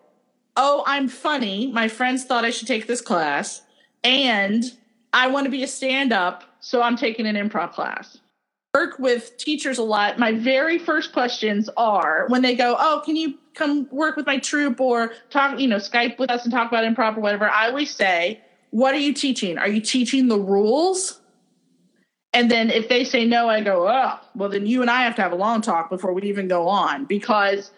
[0.57, 1.71] oh, I'm funny.
[1.71, 3.63] My friends thought I should take this class
[4.03, 4.65] and
[5.13, 8.19] I want to be a stand up, so I'm taking an improv class
[8.77, 13.17] work with teachers a lot, my very first questions are when they go, "Oh, can
[13.17, 16.69] you come work with my troupe or talk, you know, Skype with us and talk
[16.69, 19.59] about improv or whatever, I always say, what are you teaching?
[19.59, 21.21] Are you teaching the rules?
[22.33, 25.17] And then if they say no, I go, oh, well, then you and I have
[25.17, 27.71] to have a long talk before we even go on because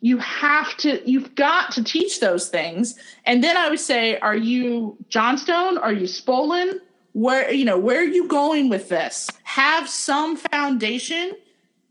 [0.00, 2.94] you have to, you've got to teach those things.
[3.24, 5.78] And then I would say, are you Johnstone?
[5.78, 6.78] Are you Spolin?
[7.14, 9.30] Where, you know, where are you going with this?
[9.44, 11.32] Have some foundation,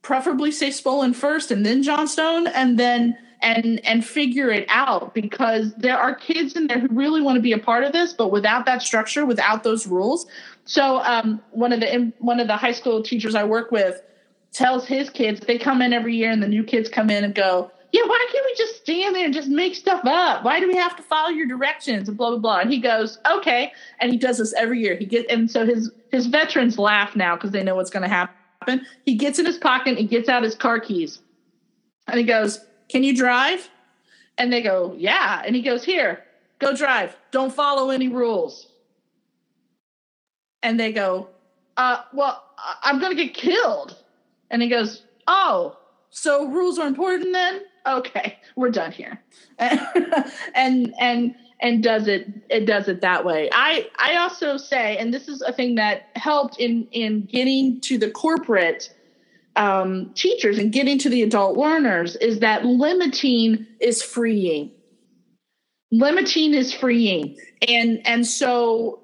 [0.01, 5.73] preferably say Spolin first and then Johnstone, and then and and figure it out because
[5.75, 8.31] there are kids in there who really want to be a part of this but
[8.31, 10.25] without that structure without those rules
[10.63, 14.01] so um, one of the one of the high school teachers i work with
[14.53, 17.35] tells his kids they come in every year and the new kids come in and
[17.35, 20.67] go yeah why can't we just stand there and just make stuff up why do
[20.67, 24.11] we have to follow your directions and blah blah blah and he goes okay and
[24.11, 27.51] he does this every year he gets and so his his veterans laugh now because
[27.51, 30.55] they know what's going to happen he gets in his pocket and gets out his
[30.55, 31.19] car keys
[32.07, 32.59] and he goes
[32.93, 33.69] can you drive?
[34.37, 35.41] And they go, Yeah.
[35.43, 36.23] And he goes, Here,
[36.59, 37.15] go drive.
[37.31, 38.67] Don't follow any rules.
[40.61, 41.29] And they go,
[41.75, 42.43] uh, Well,
[42.83, 43.97] I'm going to get killed.
[44.51, 45.77] And he goes, Oh,
[46.11, 47.61] so rules are important then?
[47.85, 49.21] Okay, we're done here.
[49.59, 53.49] and and and does it it does it that way.
[53.51, 57.97] I I also say, and this is a thing that helped in in getting to
[57.97, 58.93] the corporate
[59.55, 64.71] um, teachers and getting to the adult learners is that limiting is freeing.
[65.91, 69.02] Limiting is freeing, and and so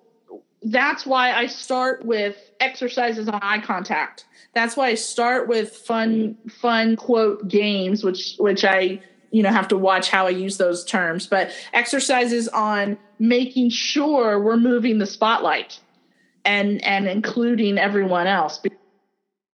[0.62, 4.26] that's why I start with exercises on eye contact.
[4.54, 9.68] That's why I start with fun fun quote games, which which I you know have
[9.70, 15.06] to watch how I use those terms, but exercises on making sure we're moving the
[15.06, 15.80] spotlight
[16.46, 18.60] and and including everyone else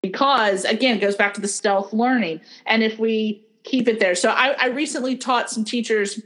[0.02, 4.14] because again it goes back to the stealth learning and if we keep it there
[4.14, 6.22] so i, I recently taught some teachers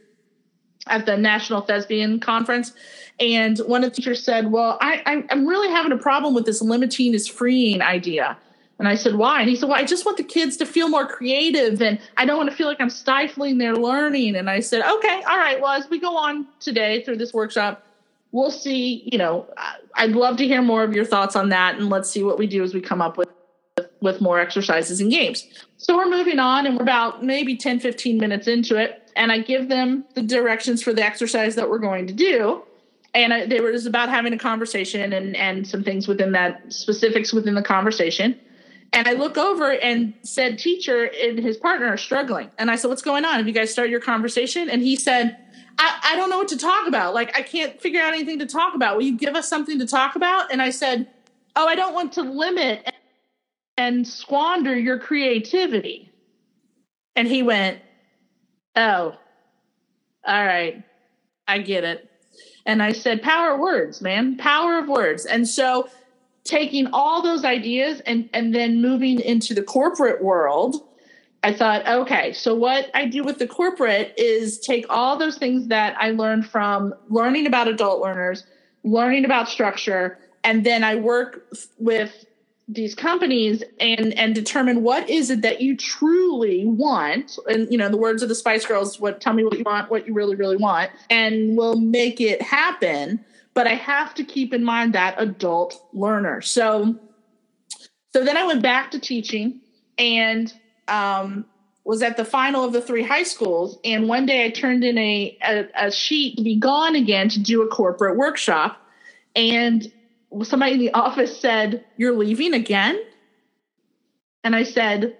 [0.87, 2.73] at the national thespian conference
[3.19, 6.61] and one of the teachers said well I, i'm really having a problem with this
[6.61, 8.37] limiting is freeing idea
[8.79, 9.41] and I said, why?
[9.41, 12.25] And he said, well, I just want the kids to feel more creative and I
[12.25, 14.37] don't want to feel like I'm stifling their learning.
[14.37, 15.59] And I said, okay, all right.
[15.59, 17.85] Well, as we go on today through this workshop,
[18.31, 19.45] we'll see, you know,
[19.95, 21.75] I'd love to hear more of your thoughts on that.
[21.77, 23.27] And let's see what we do as we come up with
[24.01, 25.45] with more exercises and games.
[25.75, 29.11] So we're moving on and we're about maybe 10, 15 minutes into it.
[29.17, 32.63] And I give them the directions for the exercise that we're going to do.
[33.13, 36.71] And I, they were just about having a conversation and, and some things within that
[36.71, 38.39] specifics within the conversation.
[38.93, 42.49] And I look over and said, teacher and his partner are struggling.
[42.57, 43.35] And I said, what's going on?
[43.35, 44.69] Have you guys started your conversation?
[44.69, 45.37] And he said,
[45.77, 47.13] I, I don't know what to talk about.
[47.13, 48.95] Like, I can't figure out anything to talk about.
[48.95, 50.51] Will you give us something to talk about?
[50.51, 51.07] And I said,
[51.55, 52.91] oh, I don't want to limit
[53.79, 56.11] and squander your creativity.
[57.15, 57.79] And he went,
[58.75, 59.15] Oh,
[60.25, 60.83] all right,
[61.47, 62.09] I get it.
[62.65, 65.25] And I said, Power of words, man, power of words.
[65.25, 65.89] And so
[66.43, 70.75] taking all those ideas and, and then moving into the corporate world,
[71.43, 75.67] I thought, okay, so what I do with the corporate is take all those things
[75.67, 78.45] that I learned from learning about adult learners,
[78.83, 81.45] learning about structure, and then I work
[81.77, 82.25] with
[82.71, 87.37] these companies and and determine what is it that you truly want.
[87.49, 89.89] And you know the words of the spice girls what tell me what you want
[89.89, 93.25] what you really really want and we'll make it happen.
[93.55, 96.41] But i have to keep in mind that adult learner.
[96.41, 96.95] So
[98.13, 99.61] so then i went back to teaching
[99.97, 100.53] and
[100.87, 101.45] um,
[101.83, 103.79] was at the final of the three high schools.
[103.83, 107.39] And one day i turned in a, a, a sheet to be gone again to
[107.39, 108.79] do a corporate workshop.
[109.35, 109.91] And
[110.43, 112.99] somebody in the office said, You're leaving again?
[114.43, 115.17] And I said,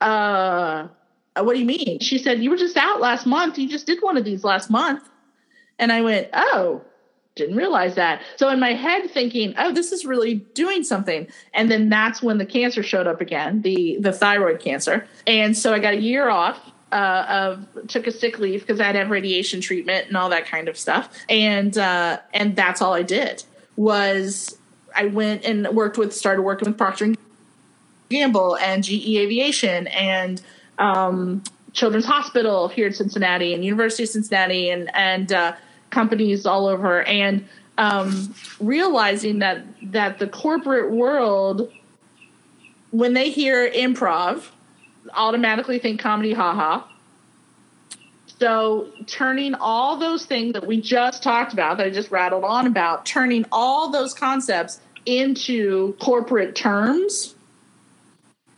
[0.00, 0.88] uh,
[1.36, 2.00] what do you mean?
[2.00, 3.58] She said, You were just out last month.
[3.58, 5.08] You just did one of these last month.
[5.78, 6.82] And I went, Oh,
[7.34, 8.22] didn't realize that.
[8.36, 11.26] So in my head thinking, oh, this is really doing something.
[11.54, 15.06] And then that's when the cancer showed up again, the the thyroid cancer.
[15.26, 18.84] And so I got a year off uh, of took a sick leave because I
[18.84, 21.08] had to have radiation treatment and all that kind of stuff.
[21.28, 23.44] And uh, and that's all I did
[23.76, 24.58] was
[24.94, 27.18] I went and worked with started working with Procter and
[28.10, 30.42] Gamble and GE Aviation and
[30.78, 35.54] um, Children's Hospital here in Cincinnati and University of Cincinnati and and uh,
[35.90, 37.46] companies all over and
[37.78, 41.72] um, realizing that that the corporate world
[42.90, 44.48] when they hear improv
[45.14, 46.86] automatically think comedy haha
[48.42, 52.66] so, turning all those things that we just talked about, that I just rattled on
[52.66, 57.36] about, turning all those concepts into corporate terms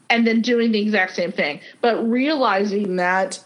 [0.08, 1.60] and then doing the exact same thing.
[1.82, 3.44] But realizing that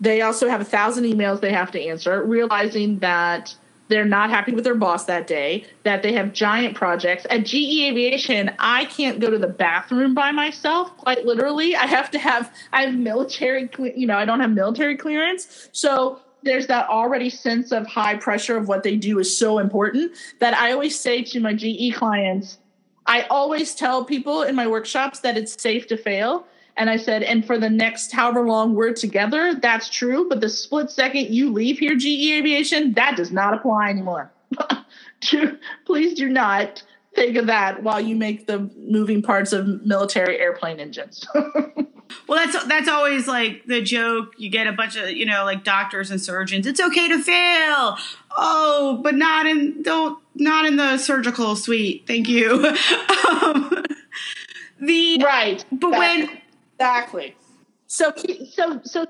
[0.00, 3.56] they also have a thousand emails they have to answer, realizing that
[3.90, 7.26] they're not happy with their boss that day, that they have giant projects.
[7.28, 11.74] At GE Aviation, I can't go to the bathroom by myself, quite literally.
[11.74, 15.68] I have to have, I have military, you know, I don't have military clearance.
[15.72, 20.12] So there's that already sense of high pressure of what they do is so important
[20.38, 22.58] that I always say to my GE clients,
[23.06, 27.22] I always tell people in my workshops that it's safe to fail and I said,
[27.22, 30.28] and for the next however long we're together, that's true.
[30.28, 34.32] But the split second you leave here, GE Aviation, that does not apply anymore.
[35.84, 36.82] Please do not
[37.14, 41.26] think of that while you make the moving parts of military airplane engines.
[41.34, 44.34] well, that's that's always like the joke.
[44.38, 46.66] You get a bunch of you know like doctors and surgeons.
[46.66, 47.96] It's okay to fail.
[48.36, 52.04] Oh, but not in don't not in the surgical suite.
[52.06, 52.66] Thank you.
[53.30, 53.84] um,
[54.80, 56.39] the right, but when
[56.80, 57.36] Exactly.
[57.88, 58.10] So
[58.50, 59.06] so so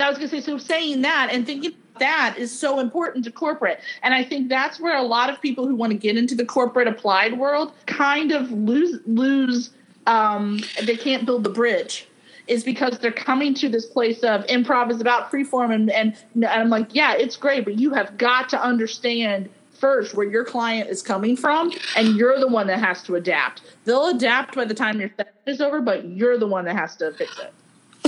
[0.00, 3.30] I was going to say so saying that and thinking that is so important to
[3.30, 3.78] corporate.
[4.02, 6.44] And I think that's where a lot of people who want to get into the
[6.44, 9.70] corporate applied world kind of lose lose
[10.06, 12.08] um, they can't build the bridge
[12.48, 16.46] is because they're coming to this place of improv is about freeform and, and, and
[16.46, 19.48] I'm like, yeah, it's great, but you have got to understand
[19.80, 23.62] first where your client is coming from, and you're the one that has to adapt.
[23.84, 26.96] They'll adapt by the time your session is over, but you're the one that has
[26.96, 27.52] to fix it.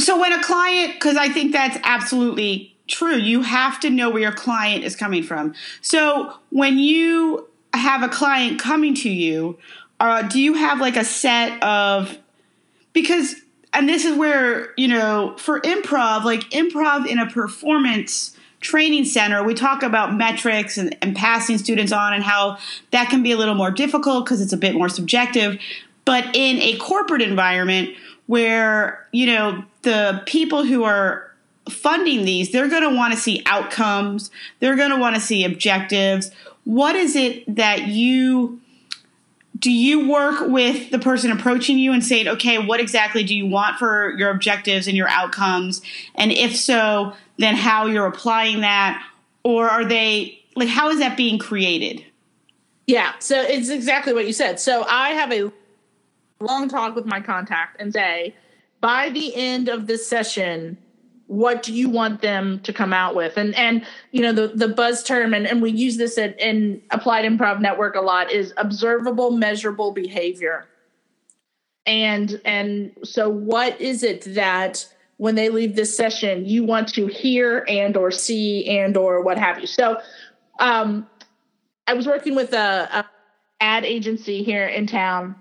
[0.03, 4.23] So when a client, because I think that's absolutely true, you have to know where
[4.23, 5.55] your client is coming from.
[5.81, 9.59] So when you have a client coming to you,
[10.01, 12.19] uh, do you have like a set of
[12.93, 13.37] because
[13.73, 19.45] and this is where you know for improv like improv in a performance training center,
[19.45, 22.57] we talk about metrics and, and passing students on and how
[22.93, 25.61] that can be a little more difficult because it's a bit more subjective.
[26.05, 27.91] But in a corporate environment
[28.27, 31.31] where, you know, the people who are
[31.69, 35.45] funding these, they're going to want to see outcomes, they're going to want to see
[35.45, 36.31] objectives.
[36.65, 38.62] What is it that you
[39.63, 43.47] do you work with the person approaching you and saying, okay, what exactly do you
[43.47, 45.81] want for your objectives and your outcomes?
[46.17, 49.03] And if so, then how you're applying that?
[49.45, 52.05] Or are they, like, how is that being created?
[52.89, 54.59] Yeah, so it's exactly what you said.
[54.59, 55.53] So I have a
[56.41, 58.35] long talk with my contact and say,
[58.81, 60.77] by the end of this session,
[61.33, 63.39] what do you want them to come out with?
[63.39, 66.83] And and you know the the buzz term and, and we use this at, in
[66.91, 70.67] applied improv network a lot is observable measurable behavior.
[71.87, 77.07] And and so what is it that when they leave this session you want to
[77.07, 79.67] hear and or see and or what have you?
[79.67, 80.01] So
[80.59, 81.07] um
[81.87, 83.05] i was working with a, a
[83.63, 85.35] ad agency here in town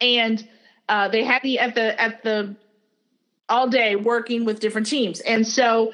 [0.00, 0.48] and
[0.88, 2.56] uh, they had me at the at the
[3.52, 5.20] all day working with different teams.
[5.20, 5.92] And so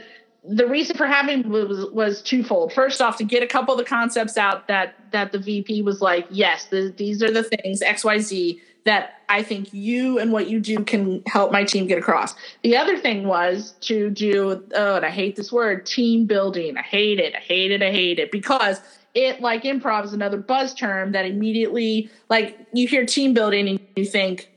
[0.49, 2.73] the reason for having was, was twofold.
[2.73, 6.01] First off, to get a couple of the concepts out that that the VP was
[6.01, 10.33] like, yes, the, these are the things X Y Z that I think you and
[10.33, 12.35] what you do can help my team get across.
[12.63, 16.79] The other thing was to do, oh, and I hate this word, team building.
[16.79, 17.35] I hate it.
[17.35, 17.83] I hate it.
[17.83, 18.81] I hate it because
[19.15, 23.81] it, like improv, is another buzz term that immediately, like, you hear team building and
[23.97, 24.49] you think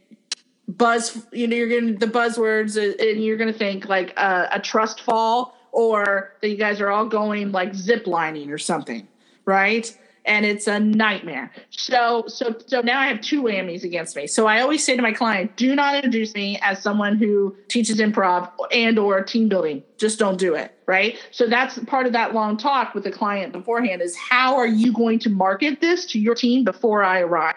[0.77, 4.59] buzz you know you're getting the buzzwords uh, and you're to think like a, a
[4.59, 9.07] trust fall or that you guys are all going like zip lining or something
[9.45, 9.97] right?
[10.23, 11.51] And it's a nightmare.
[11.71, 14.27] So so so now i have two whammies against me.
[14.27, 17.97] So i always say to my client do not introduce me as someone who teaches
[17.97, 19.83] improv and or team building.
[19.97, 21.17] Just don't do it right?
[21.31, 24.91] So that's part of that long talk with the client beforehand is how are you
[24.91, 27.55] going to market this to your team before i arrive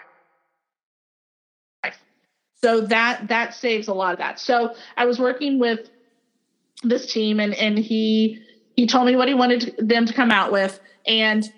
[2.61, 4.39] so that that saves a lot of that.
[4.39, 5.89] So I was working with
[6.83, 8.41] this team and and he
[8.75, 11.49] he told me what he wanted them to come out with and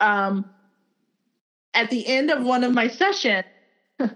[0.00, 0.48] um
[1.74, 3.44] at the end of one of my sessions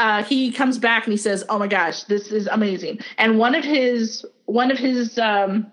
[0.00, 3.54] uh, he comes back and he says, "Oh my gosh, this is amazing!" And one
[3.54, 5.70] of his one of his um,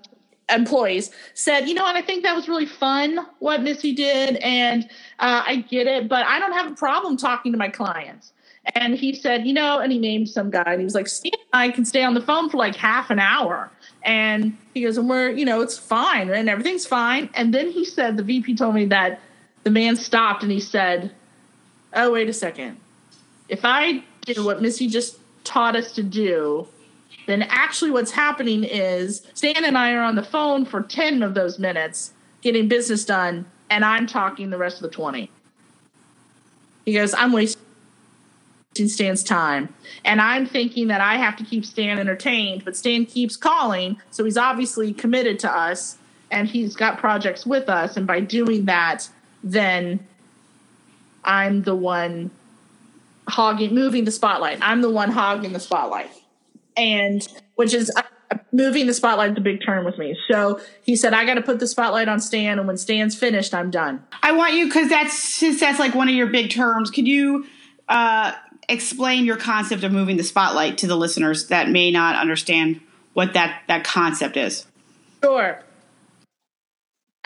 [0.50, 1.96] employees said, "You know what?
[1.96, 4.84] I think that was really fun what Missy did, and
[5.20, 8.34] uh, I get it, but I don't have a problem talking to my clients."
[8.76, 11.34] And he said, you know, and he named some guy, and he was like, Steve
[11.34, 13.72] and I can stay on the phone for like half an hour.
[14.04, 17.30] And he goes, and we're, you know, it's fine, and everything's fine.
[17.34, 19.22] And then he said, the VP told me that
[19.64, 21.12] the man stopped and he said,
[21.94, 22.78] oh, wait a second.
[23.50, 26.68] If I did what Missy just taught us to do,
[27.26, 31.34] then actually what's happening is Stan and I are on the phone for 10 of
[31.34, 35.30] those minutes getting business done, and I'm talking the rest of the 20.
[36.86, 37.62] He goes, I'm wasting
[38.86, 39.74] Stan's time.
[40.06, 44.00] And I'm thinking that I have to keep Stan entertained, but Stan keeps calling.
[44.12, 45.98] So he's obviously committed to us
[46.30, 47.98] and he's got projects with us.
[47.98, 49.10] And by doing that,
[49.44, 50.06] then
[51.24, 52.32] I'm the one
[53.28, 54.60] hogging, moving the spotlight.
[54.62, 56.12] I'm the one hogging the spotlight.
[56.76, 58.04] And which is uh,
[58.52, 60.18] moving the spotlight a big term with me.
[60.30, 62.60] So he said, I got to put the spotlight on Stan.
[62.60, 64.04] And when Stan's finished, I'm done.
[64.22, 67.46] I want you, because that's, since that's like one of your big terms, could you,
[67.90, 68.34] uh,
[68.70, 72.82] explain your concept of moving the spotlight to the listeners that may not understand
[73.14, 74.66] what that that concept is.
[75.24, 75.62] Sure.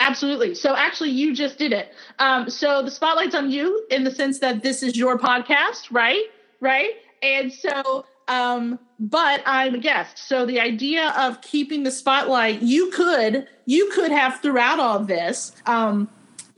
[0.00, 0.54] Absolutely.
[0.54, 1.92] So actually you just did it.
[2.18, 6.24] Um, so the spotlight's on you in the sense that this is your podcast right?
[6.60, 6.92] Right?
[7.22, 10.18] And so um, but i'm a guest.
[10.18, 15.52] So the idea of keeping the spotlight you could you could have throughout all this
[15.66, 16.08] um,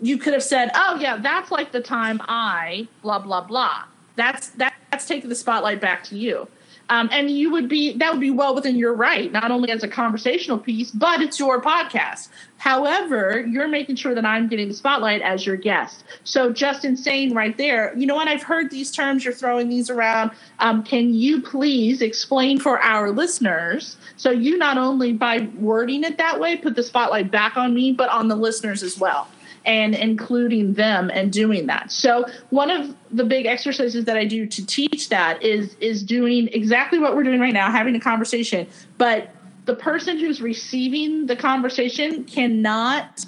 [0.01, 3.85] you could have said oh yeah that's like the time i blah blah blah.
[4.17, 6.47] That's that, that's taking the spotlight back to you.
[6.89, 9.83] Um, and you would be that would be well within your right, not only as
[9.83, 12.29] a conversational piece, but it's your podcast.
[12.59, 16.05] However, you're making sure that I'm getting the spotlight as your guest.
[16.23, 18.29] So Justin saying right there, you know what?
[18.29, 19.25] I've heard these terms.
[19.25, 20.31] You're throwing these around.
[20.61, 23.97] Um, can you please explain for our listeners?
[24.17, 27.93] So you not only by wording it that way, put the spotlight back on me,
[27.93, 29.27] but on the listeners as well
[29.65, 31.91] and including them and doing that.
[31.91, 36.49] So one of the big exercises that I do to teach that is is doing
[36.49, 38.67] exactly what we're doing right now, having a conversation,
[38.99, 39.31] but
[39.65, 43.25] the person who's receiving the conversation cannot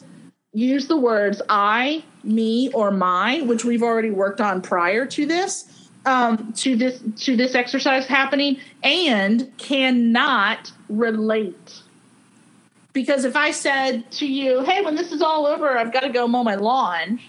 [0.53, 5.73] use the words I, me, or my, which we've already worked on prior to this.
[6.05, 11.83] Um, to this to this exercise happening and cannot relate
[12.97, 16.09] because if I said to you, hey, when this is all over, I've got to
[16.09, 17.21] go mow my lawn,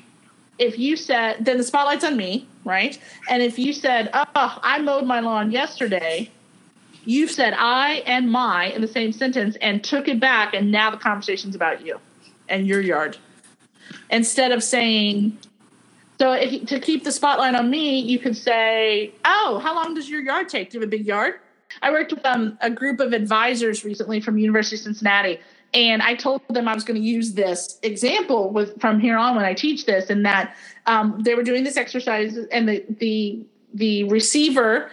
[0.58, 2.98] if you said, then the spotlight's on me, right?
[3.30, 6.32] And if you said, oh, I mowed my lawn yesterday,
[7.04, 10.90] you've said I and my in the same sentence and took it back, and now
[10.90, 12.00] the conversation's about you
[12.48, 13.18] and your yard.
[14.10, 15.38] Instead of saying,
[16.18, 20.10] so if to keep the spotlight on me, you could say, "Oh, how long does
[20.10, 20.72] your yard take?
[20.72, 21.42] Do you have a big yard?"
[21.82, 25.40] I worked with um, a group of advisors recently from University of Cincinnati
[25.78, 29.36] and I told them I was going to use this example with from here on
[29.36, 30.56] when I teach this, and that
[30.88, 34.90] um, they were doing this exercise, and the the the receiver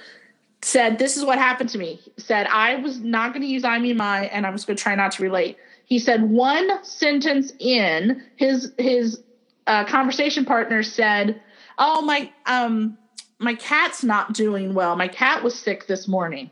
[0.60, 3.78] said, "This is what happened to me." Said I was not going to use I
[3.78, 5.56] mean my, and I was going to try not to relate.
[5.86, 9.22] He said one sentence in his his
[9.66, 11.40] uh, conversation partner said,
[11.78, 12.98] "Oh my um
[13.38, 14.96] my cat's not doing well.
[14.96, 16.50] My cat was sick this morning."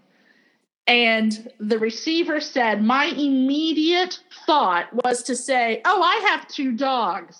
[0.86, 7.38] And the receiver said, My immediate thought was to say, Oh, I have two dogs.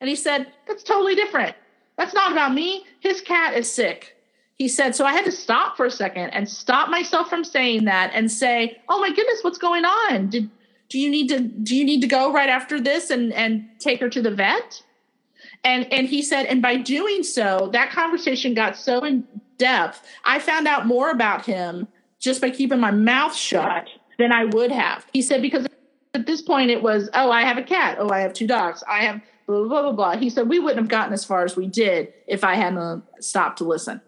[0.00, 1.54] And he said, That's totally different.
[1.98, 2.84] That's not about me.
[3.00, 4.16] His cat is sick.
[4.54, 7.84] He said, So I had to stop for a second and stop myself from saying
[7.84, 10.30] that and say, Oh my goodness, what's going on?
[10.30, 10.50] Did,
[10.92, 13.98] do you need to do you need to go right after this and and take
[14.00, 14.82] her to the vet
[15.64, 19.26] and and he said and by doing so that conversation got so in
[19.62, 20.04] depth.
[20.24, 21.86] I found out more about him
[22.18, 23.86] just by keeping my mouth shut
[24.18, 25.06] than I would have.
[25.12, 25.66] He said, because
[26.14, 27.98] at this point it was, oh, I have a cat.
[28.00, 28.82] Oh, I have two dogs.
[28.88, 30.16] I have blah, blah, blah, blah, blah.
[30.16, 33.58] He said, we wouldn't have gotten as far as we did if I hadn't stopped
[33.58, 34.00] to listen.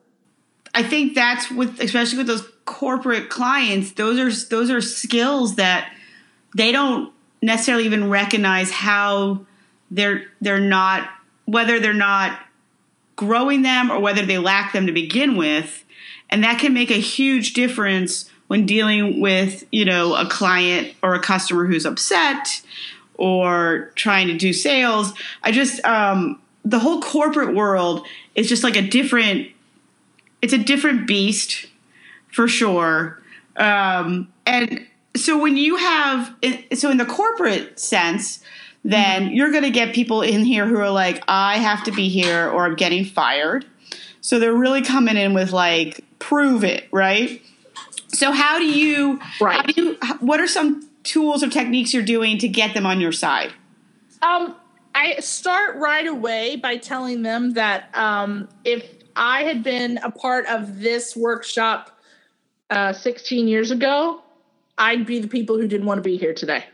[0.74, 5.92] I think that's with, especially with those corporate clients, those are, those are skills that
[6.56, 9.46] they don't necessarily even recognize how
[9.90, 11.08] they're, they're not,
[11.44, 12.40] whether they're not
[13.16, 15.84] growing them or whether they lack them to begin with.
[16.30, 21.14] And that can make a huge difference when dealing with, you know, a client or
[21.14, 22.62] a customer who's upset
[23.14, 25.12] or trying to do sales.
[25.42, 29.48] I just, um, the whole corporate world is just like a different,
[30.42, 31.66] it's a different beast
[32.32, 33.22] for sure.
[33.56, 34.86] Um, and
[35.16, 36.34] so when you have,
[36.74, 38.42] so in the corporate sense,
[38.84, 42.08] then you're going to get people in here who are like, I have to be
[42.08, 43.64] here or I'm getting fired.
[44.20, 47.42] So they're really coming in with like, prove it, right?
[48.08, 49.56] So how do you, right.
[49.56, 53.00] how do you, what are some tools or techniques you're doing to get them on
[53.00, 53.52] your side?
[54.22, 54.54] Um,
[54.94, 60.46] I start right away by telling them that um, if I had been a part
[60.46, 61.98] of this workshop
[62.70, 64.22] uh, 16 years ago,
[64.76, 66.64] I'd be the people who didn't want to be here today.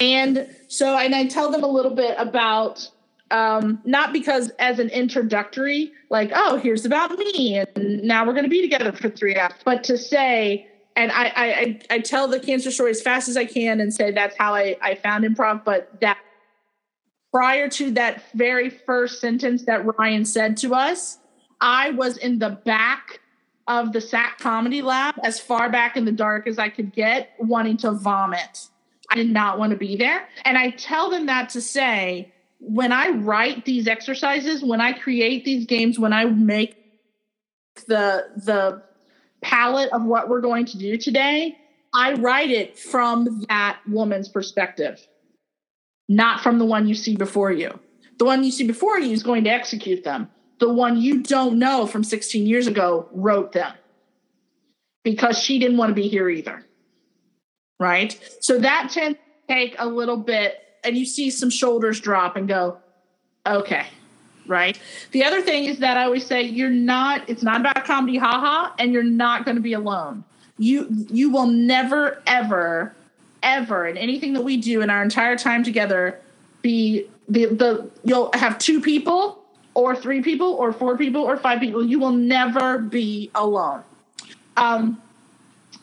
[0.00, 2.90] And so, and I tell them a little bit about
[3.30, 8.44] um, not because as an introductory, like, oh, here's about me, and now we're going
[8.44, 12.40] to be together for three hours, but to say, and I, I, I tell the
[12.40, 15.64] cancer story as fast as I can and say that's how I, I found improv,
[15.64, 16.18] but that
[17.32, 21.18] prior to that very first sentence that Ryan said to us,
[21.60, 23.20] I was in the back
[23.68, 27.30] of the SAK Comedy Lab, as far back in the dark as I could get,
[27.38, 28.66] wanting to vomit.
[29.10, 30.28] I did not want to be there.
[30.44, 35.44] And I tell them that to say, when I write these exercises, when I create
[35.44, 36.76] these games, when I make
[37.86, 38.82] the the
[39.42, 41.58] palette of what we're going to do today,
[41.92, 45.04] I write it from that woman's perspective,
[46.08, 47.78] not from the one you see before you.
[48.18, 50.30] The one you see before you is going to execute them.
[50.58, 53.72] The one you don't know from 16 years ago wrote them
[55.02, 56.64] because she didn't want to be here either.
[57.80, 58.16] Right?
[58.40, 62.46] So that tends to take a little bit, and you see some shoulders drop and
[62.46, 62.76] go,
[63.46, 63.86] okay,
[64.46, 64.78] right?
[65.12, 68.72] The other thing is that I always say you're not, it's not about comedy haha,
[68.78, 70.24] and you're not going to be alone.
[70.58, 72.94] You you will never, ever,
[73.42, 76.20] ever in anything that we do in our entire time together
[76.60, 81.60] be the the you'll have two people or three people or four people or five
[81.60, 81.82] people.
[81.82, 83.82] You will never be alone.
[84.58, 85.00] Um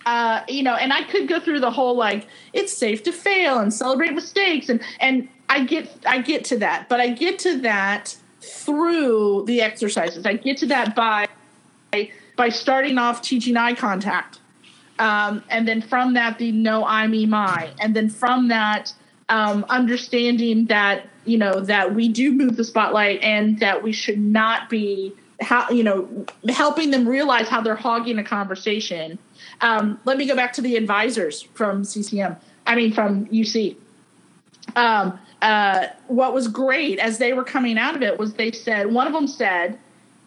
[0.07, 3.59] uh, you know, and I could go through the whole like it's safe to fail
[3.59, 7.59] and celebrate mistakes and and I get I get to that, but I get to
[7.59, 10.25] that through the exercises.
[10.25, 11.27] I get to that by
[12.37, 14.39] by starting off teaching eye contact.
[14.97, 18.93] Um, and then from that the no I me my and then from that
[19.27, 24.19] um, understanding that you know that we do move the spotlight and that we should
[24.19, 29.19] not be how you know helping them realize how they're hogging a conversation
[29.61, 33.75] um, let me go back to the advisors from ccm i mean from uc
[34.75, 38.91] um, uh, what was great as they were coming out of it was they said
[38.91, 39.79] one of them said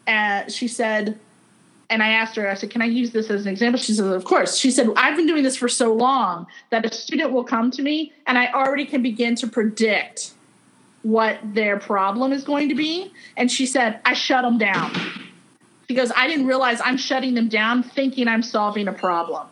[0.07, 1.19] uh, she said
[1.91, 3.79] and I asked her, I said, Can I use this as an example?
[3.79, 4.57] She said, Of course.
[4.57, 7.83] She said, I've been doing this for so long that a student will come to
[7.83, 10.33] me and I already can begin to predict
[11.03, 13.13] what their problem is going to be.
[13.37, 14.93] And she said, I shut them down
[15.91, 19.49] because I didn't realize I'm shutting them down thinking I'm solving a problem.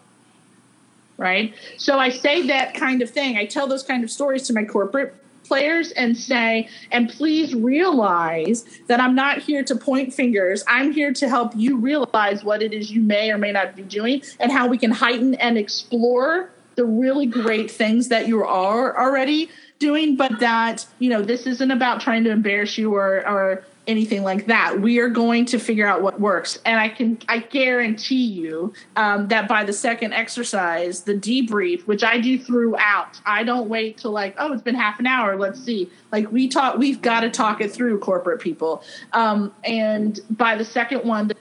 [1.16, 1.52] Right.
[1.78, 3.36] So I say that kind of thing.
[3.36, 8.64] I tell those kind of stories to my corporate players and say, and please realize
[8.86, 10.62] that I'm not here to point fingers.
[10.68, 13.82] I'm here to help you realize what it is you may or may not be
[13.82, 18.96] doing and how we can heighten and explore the really great things that you are
[18.96, 23.64] already doing, but that, you know, this isn't about trying to embarrass you or, or
[23.88, 24.80] anything like that.
[24.80, 26.58] We are going to figure out what works.
[26.66, 32.04] And I can, I guarantee you um, that by the second exercise, the debrief, which
[32.04, 35.36] I do throughout, I don't wait till like, oh, it's been half an hour.
[35.36, 35.90] Let's see.
[36.12, 38.82] Like we talk, we've got to talk it through corporate people.
[39.14, 41.32] Um, and by the second one,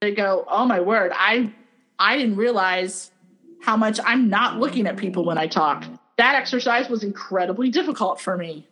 [0.00, 1.52] they go, oh my word, I,
[1.98, 3.10] I didn't realize
[3.60, 5.84] how much I'm not looking at people when I talk.
[6.16, 8.66] That exercise was incredibly difficult for me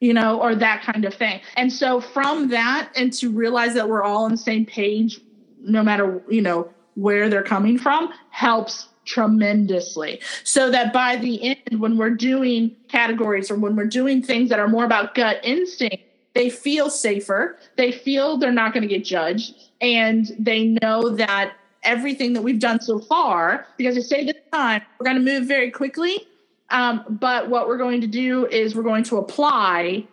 [0.00, 1.40] you know, or that kind of thing.
[1.56, 5.20] And so from that and to realize that we're all on the same page,
[5.60, 10.20] no matter, you know, where they're coming from, helps tremendously.
[10.44, 14.58] So that by the end, when we're doing categories or when we're doing things that
[14.58, 16.02] are more about gut instinct,
[16.34, 17.58] they feel safer.
[17.76, 19.54] They feel they're not going to get judged.
[19.80, 24.82] And they know that everything that we've done so far, because I say this time,
[24.98, 26.26] we're going to move very quickly
[26.70, 30.06] um, but what we're going to do is we're going to apply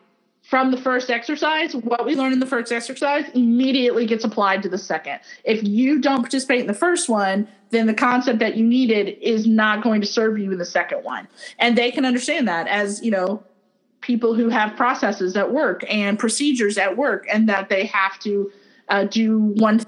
[0.44, 4.70] from the first exercise what we learned in the first exercise immediately gets applied to
[4.70, 5.20] the second.
[5.46, 9.48] If you don't participate in the first one, then the concept that you needed is
[9.48, 11.28] not going to serve you in the second one.
[11.60, 13.44] And they can understand that as, you know,
[14.02, 18.52] people who have processes at work and procedures at work and that they have to
[18.90, 19.82] uh, do one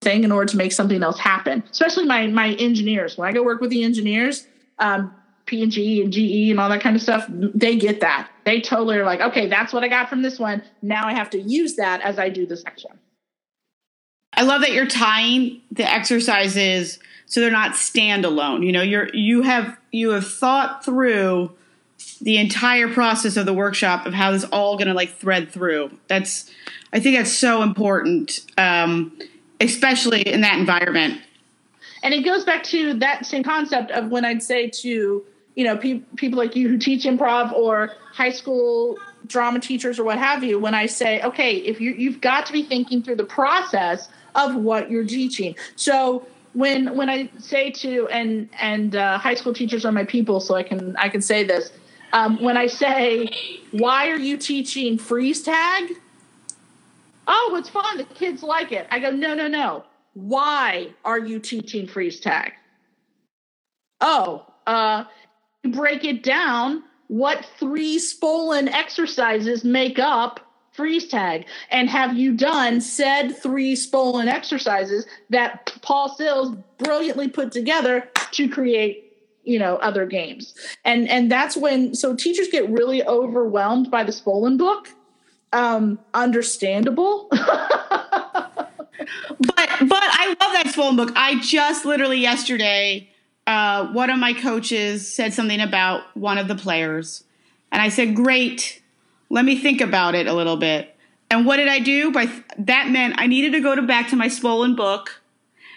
[0.00, 1.62] thing in order to make something else happen.
[1.70, 3.18] Especially my my engineers.
[3.18, 4.46] When I go work with the engineers,
[4.78, 5.14] um,
[5.46, 8.28] P&G and GE and all that kind of stuff, they get that.
[8.44, 10.62] They totally are like, okay, that's what I got from this one.
[10.82, 12.98] Now I have to use that as I do this next one.
[14.34, 18.64] I love that you're tying the exercises so they're not standalone.
[18.64, 21.52] You know, you're you have you have thought through
[22.20, 25.90] the entire process of the workshop of how this all going to like thread through.
[26.08, 26.50] That's
[26.92, 29.18] I think that's so important, um,
[29.60, 31.20] especially in that environment.
[32.02, 35.24] And it goes back to that same concept of when I'd say to
[35.56, 38.96] you know, pe- people like you who teach improv or high school
[39.26, 42.52] drama teachers or what have you, when I say, okay, if you you've got to
[42.52, 45.56] be thinking through the process of what you're teaching.
[45.74, 50.40] So when when I say to and and uh, high school teachers are my people,
[50.40, 51.72] so I can I can say this.
[52.12, 53.30] Um, when I say,
[53.72, 55.90] why are you teaching freeze tag?
[57.26, 57.96] Oh, it's fun.
[57.98, 58.86] The kids like it.
[58.90, 59.84] I go, no, no, no.
[60.14, 62.52] Why are you teaching freeze tag?
[64.00, 65.04] Oh, uh,
[65.66, 70.40] break it down, what three Spolin exercises make up
[70.72, 71.46] freeze tag.
[71.70, 78.48] And have you done said three Spolin exercises that Paul Sills brilliantly put together to
[78.48, 79.02] create
[79.44, 80.54] you know other games?
[80.84, 84.88] And and that's when so teachers get really overwhelmed by the Spolin book
[85.52, 87.30] um understandable.
[89.38, 91.12] But but I love that Spolin book.
[91.16, 93.10] I just literally yesterday
[93.46, 97.24] uh, one of my coaches said something about one of the players
[97.70, 98.82] and I said great
[99.28, 100.94] let me think about it a little bit.
[101.30, 102.12] And what did I do?
[102.12, 105.20] By th- that meant I needed to go to back to my Spolin book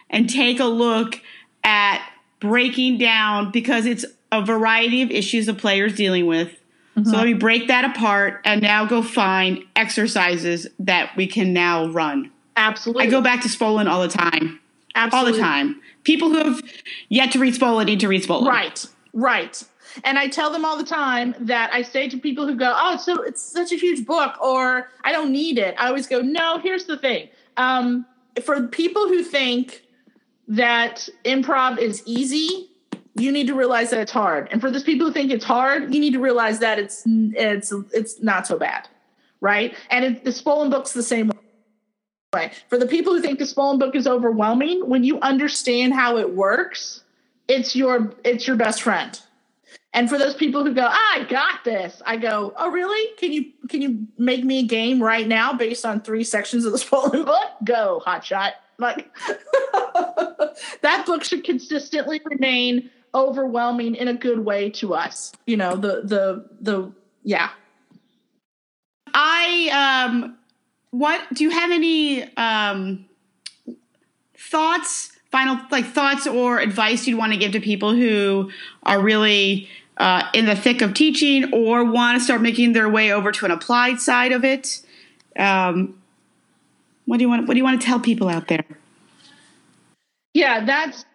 [0.10, 1.20] and take a look
[1.64, 2.08] at
[2.40, 6.50] breaking down because it's a variety of issues the players dealing with.
[6.96, 7.10] Mm-hmm.
[7.10, 11.88] So let me break that apart and now go find exercises that we can now
[11.88, 12.32] run.
[12.56, 13.08] Absolutely.
[13.08, 14.60] I go back to Spolin all the time.
[14.94, 15.32] Absolutely.
[15.32, 15.82] All the time.
[16.10, 16.62] People who have
[17.10, 18.47] yet to read Spolin need to read Spolin.
[18.47, 18.84] Right.
[19.14, 19.64] Right.
[20.03, 22.97] And I tell them all the time that I say to people who go, "Oh,
[22.97, 26.57] so it's such a huge book," or "I don't need it." I always go, "No,
[26.57, 27.30] here's the thing.
[27.57, 28.07] Um,
[28.43, 29.84] for people who think
[30.47, 32.70] that improv is easy,
[33.16, 34.47] you need to realize that it's hard.
[34.51, 37.72] And for those people who think it's hard, you need to realize that it's it's
[37.91, 38.88] it's not so bad,
[39.41, 39.76] right?
[39.91, 41.32] And it, the Spolin book's the same
[42.34, 42.52] way.
[42.70, 46.36] For the people who think the Spolin book is overwhelming, when you understand how it
[46.36, 47.04] works,
[47.48, 49.20] it's your it's your best friend
[49.94, 53.16] and for those people who go, ah, I got this, I go, oh really?
[53.18, 56.72] Can you can you make me a game right now based on three sections of
[56.72, 57.52] the Spolin book?
[57.64, 58.52] Go, hotshot.
[58.78, 59.12] Like
[60.82, 65.34] that book should consistently remain overwhelming in a good way to us.
[65.48, 66.92] You know, the the the
[67.24, 67.50] yeah.
[69.12, 70.38] I um
[70.92, 73.06] what do you have any um
[74.38, 78.52] thoughts final like thoughts or advice you'd want to give to people who
[78.84, 83.12] are really uh, in the thick of teaching or want to start making their way
[83.12, 84.82] over to an applied side of it?
[85.38, 86.02] Um,
[87.06, 88.66] what do you want what do you want to tell people out there?
[90.34, 91.06] Yeah that's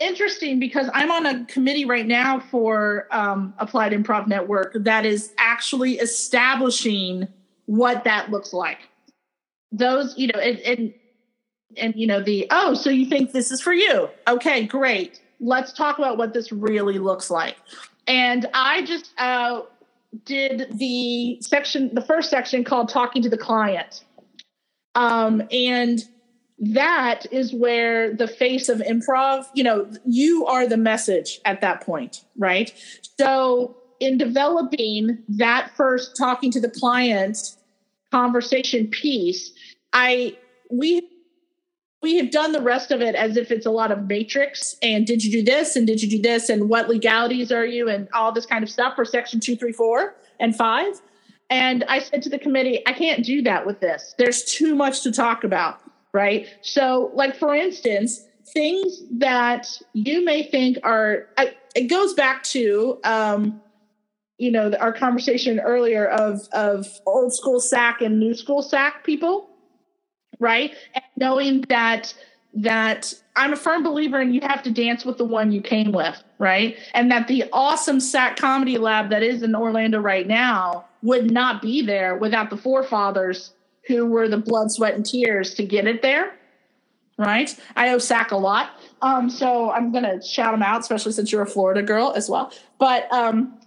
[0.00, 5.32] interesting because i'm on a committee right now for um, applied improv network that is
[5.38, 7.28] actually establishing
[7.66, 8.78] what that looks like.
[9.72, 10.94] Those you know and, and
[11.76, 14.08] and you know the oh so you think this is for you.
[14.28, 15.20] Okay great.
[15.40, 17.56] Let's talk about what this really looks like.
[18.06, 19.62] And i just uh,
[20.24, 24.04] did the section the first section called talking to the client.
[24.94, 26.04] Um, and
[26.58, 31.80] that is where the face of improv you know you are the message at that
[31.80, 32.72] point right?
[33.18, 37.56] So in developing that first talking to the client
[38.10, 39.52] conversation piece
[39.92, 40.36] i
[40.70, 41.08] we
[42.04, 45.06] we have done the rest of it as if it's a lot of matrix and
[45.06, 48.08] did you do this and did you do this and what legalities are you and
[48.12, 51.00] all this kind of stuff for section two, three, four, and five.
[51.50, 54.14] And I said to the committee, I can't do that with this.
[54.18, 55.80] There's too much to talk about,
[56.12, 56.46] right?
[56.62, 61.28] So, like for instance, things that you may think are
[61.74, 63.60] it goes back to um,
[64.38, 69.50] you know our conversation earlier of of old school SAK and new school SAK people
[70.38, 70.74] right?
[70.94, 72.14] And knowing that
[72.56, 75.90] that I'm a firm believer and you have to dance with the one you came
[75.90, 76.76] with, right?
[76.92, 81.60] And that the awesome SAK comedy lab that is in Orlando right now would not
[81.60, 83.54] be there without the forefathers
[83.88, 86.32] who were the blood, sweat, and tears to get it there.
[87.18, 87.56] Right?
[87.74, 88.70] I owe SAK a lot.
[89.02, 92.52] Um, so I'm gonna shout them out, especially since you're a Florida girl as well.
[92.78, 93.58] But um,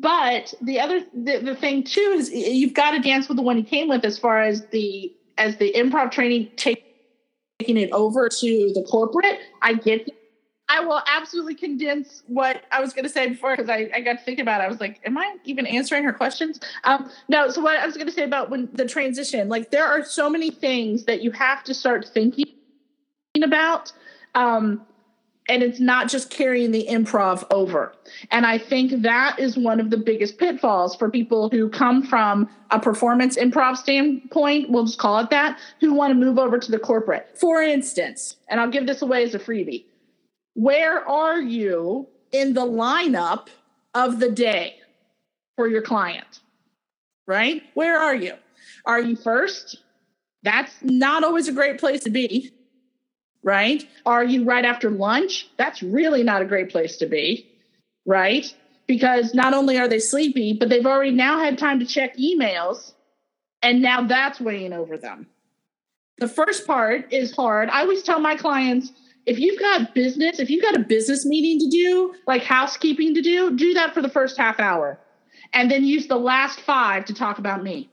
[0.00, 3.56] but the other the, the thing too is you've got to dance with the one
[3.56, 6.84] you came with as far as the as the improv training taking
[7.60, 10.08] it over to the corporate, I get
[10.68, 14.18] I will absolutely condense what I was going to say before because I, I got
[14.18, 14.64] to think about it.
[14.64, 16.58] I was like, am I even answering her questions?
[16.84, 17.50] Um, no.
[17.50, 20.30] So what I was going to say about when the transition, like there are so
[20.30, 22.46] many things that you have to start thinking
[23.42, 23.92] about.
[24.34, 24.86] Um,
[25.48, 27.94] and it's not just carrying the improv over.
[28.30, 32.48] And I think that is one of the biggest pitfalls for people who come from
[32.70, 36.70] a performance improv standpoint, we'll just call it that, who want to move over to
[36.70, 37.28] the corporate.
[37.38, 39.84] For instance, and I'll give this away as a freebie.
[40.54, 43.48] Where are you in the lineup
[43.92, 44.76] of the day
[45.56, 46.40] for your client?
[47.26, 47.62] Right?
[47.74, 48.34] Where are you?
[48.86, 49.78] Are you first?
[50.42, 52.52] That's not always a great place to be
[53.44, 53.86] right?
[54.04, 55.48] Are you right after lunch?
[55.56, 57.46] That's really not a great place to be,
[58.06, 58.52] right?
[58.86, 62.92] Because not only are they sleepy, but they've already now had time to check emails,
[63.62, 65.26] and now that's weighing over them.
[66.18, 67.68] The first part is hard.
[67.70, 68.92] I always tell my clients
[69.26, 73.22] if you've got business, if you've got a business meeting to do, like housekeeping to
[73.22, 74.98] do, do that for the first half hour.
[75.52, 77.88] And then use the last five to talk about me.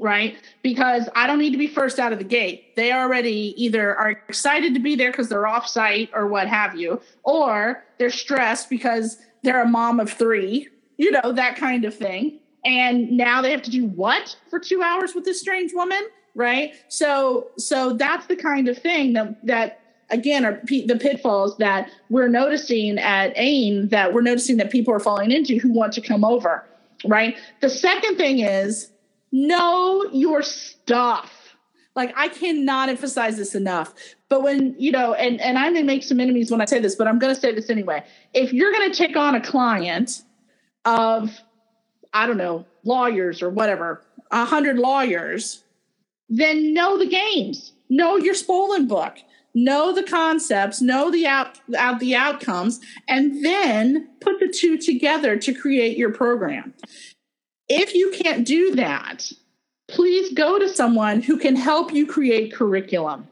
[0.00, 0.36] Right?
[0.62, 2.76] Because I don't need to be first out of the gate.
[2.76, 6.76] They already either are excited to be there because they're off site or what have
[6.76, 11.94] you, or they're stressed because they're a mom of three, you know, that kind of
[11.94, 12.40] thing.
[12.64, 16.02] And now they have to do what for two hours with this strange woman,
[16.34, 16.74] right?
[16.88, 19.80] So, so that's the kind of thing that that
[20.10, 24.92] again are p- the pitfalls that we're noticing at AIM that we're noticing that people
[24.92, 26.64] are falling into who want to come over,
[27.04, 27.36] right?
[27.60, 28.90] The second thing is
[29.32, 31.32] know your stuff.
[31.94, 33.92] Like I cannot emphasize this enough.
[34.28, 36.94] But when, you know, and, and I may make some enemies when I say this,
[36.94, 38.04] but I'm to say this anyway.
[38.34, 40.22] If you're to take on a client
[40.84, 41.40] of,
[42.12, 45.64] I don't know, lawyers or whatever, a hundred lawyers,
[46.28, 49.18] then know the games, know your Spolin book,
[49.54, 55.36] know the concepts, know the out, out the outcomes, and then put the two together
[55.36, 56.74] to create your program.
[57.68, 59.30] If you can't do that,
[59.88, 63.28] please go to someone who can help you create curriculum.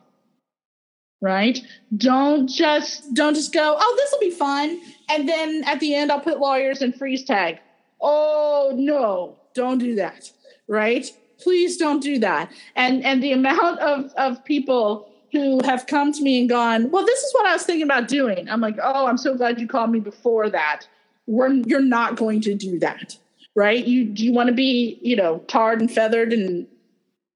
[1.22, 1.58] Right?
[1.96, 4.80] Don't just don't just go, "Oh, this will be fun."
[5.10, 7.58] And then at the end I'll put lawyers and freeze tag.
[8.00, 9.36] Oh, no.
[9.54, 10.30] Don't do that.
[10.68, 11.10] Right?
[11.38, 12.52] Please don't do that.
[12.74, 17.06] And and the amount of of people who have come to me and gone, "Well,
[17.06, 19.66] this is what I was thinking about doing." I'm like, "Oh, I'm so glad you
[19.66, 20.86] called me before that."
[21.26, 23.16] We're, you're not going to do that
[23.56, 23.84] right?
[23.84, 26.68] You do you want to be, you know, tarred and feathered and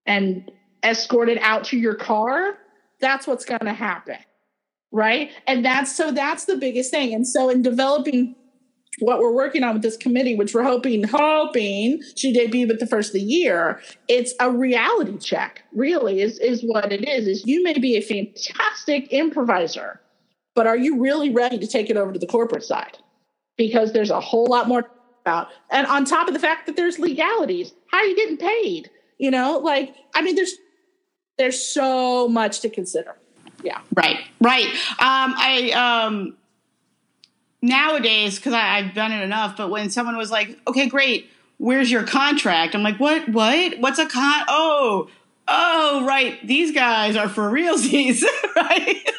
[0.06, 0.48] and
[0.84, 2.58] escorted out to your car?
[3.00, 4.18] That's what's going to happen.
[4.92, 5.30] Right?
[5.46, 7.14] And that's so that's the biggest thing.
[7.14, 8.36] And so in developing
[8.98, 12.86] what we're working on with this committee, which we're hoping, hoping she debut with the
[12.86, 17.26] first of the year, it's a reality check, really, is, is what it is.
[17.26, 20.00] Is you may be a fantastic improviser,
[20.54, 22.98] but are you really ready to take it over to the corporate side?
[23.56, 24.90] Because there's a whole lot more
[25.20, 25.48] about.
[25.70, 28.90] And on top of the fact that there's legalities, how are you getting paid?
[29.18, 30.54] You know, like I mean, there's
[31.38, 33.16] there's so much to consider.
[33.62, 33.80] Yeah.
[33.94, 34.18] Right.
[34.40, 34.66] Right.
[34.66, 35.70] Um, I
[36.06, 36.36] um,
[37.62, 42.04] nowadays because I've done it enough, but when someone was like, "Okay, great, where's your
[42.04, 43.28] contract?" I'm like, "What?
[43.28, 43.78] What?
[43.78, 44.44] What's a con?
[44.48, 45.08] Oh."
[45.52, 46.38] Oh, right.
[46.46, 48.22] These guys are for realsies,
[48.56, 49.10] right?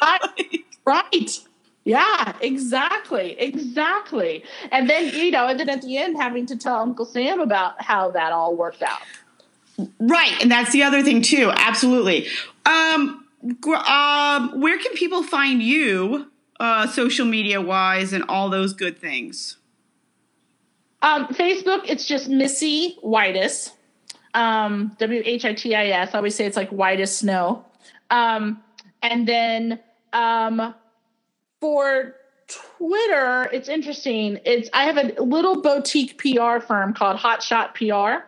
[0.86, 1.38] right.
[1.84, 3.32] Yeah, exactly.
[3.38, 4.44] Exactly.
[4.70, 7.82] And then, you know, and then at the end having to tell Uncle Sam about
[7.82, 9.00] how that all worked out.
[9.98, 10.40] Right.
[10.40, 11.50] And that's the other thing too.
[11.54, 12.28] Absolutely.
[12.66, 13.26] Um,
[13.88, 16.30] um where can people find you
[16.60, 19.56] uh, social media wise and all those good things?
[21.02, 23.72] Um, Facebook, it's just Missy Whitis.
[24.34, 26.14] Um, W H I T I S.
[26.14, 27.64] I always say it's like white as snow.
[28.10, 28.62] Um,
[29.02, 29.80] and then
[30.12, 30.74] um,
[31.62, 32.16] for
[32.48, 34.40] Twitter, it's interesting.
[34.44, 38.26] It's I have a little boutique PR firm called Hotshot PR.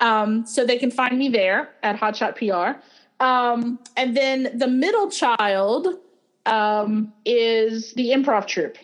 [0.00, 2.80] Um, so they can find me there at Hotshot PR.
[3.24, 5.86] Um, and then the middle child
[6.46, 8.76] um, is the improv troupe.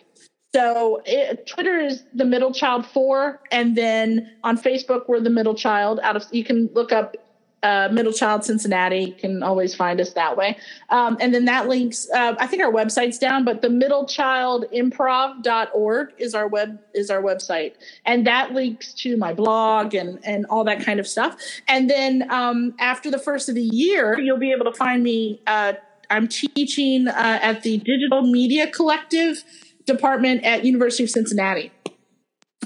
[0.53, 5.55] So it, Twitter is the middle child four, and then on Facebook we're the middle
[5.55, 5.99] child.
[6.01, 7.17] Out of you can look up
[7.65, 10.55] uh, Middle Child Cincinnati can always find us that way.
[10.91, 16.35] Um, and then that links, uh, I think our website's down, but the middlechildimprov.org is
[16.35, 17.73] our web, is our website.
[18.05, 21.35] And that links to my blog and, and all that kind of stuff.
[21.67, 25.41] And then, um, after the first of the year, you'll be able to find me,
[25.47, 25.73] uh,
[26.11, 29.43] I'm teaching, uh, at the Digital Media Collective
[29.87, 31.71] department at University of Cincinnati,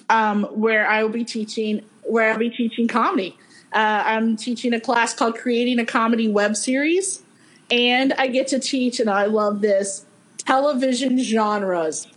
[0.09, 3.37] um, where I will be teaching, where I'll be teaching comedy.
[3.74, 7.22] Uh, I'm teaching a class called Creating a Comedy Web Series.
[7.72, 10.05] And I get to teach, and I love this,
[10.38, 12.07] television genres.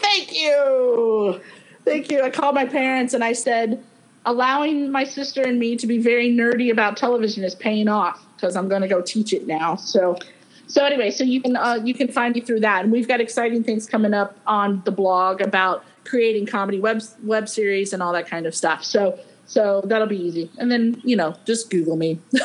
[0.00, 1.40] Thank you.
[1.84, 2.22] Thank you.
[2.22, 3.82] I called my parents and I said,
[4.26, 8.56] allowing my sister and me to be very nerdy about television is paying off because
[8.56, 9.76] I'm going to go teach it now.
[9.76, 10.18] So,
[10.66, 13.20] so anyway, so you can uh, you can find me through that, and we've got
[13.20, 18.12] exciting things coming up on the blog about creating comedy web web series and all
[18.12, 18.84] that kind of stuff.
[18.84, 20.50] So so that'll be easy.
[20.58, 22.20] And then, you know, just Google me.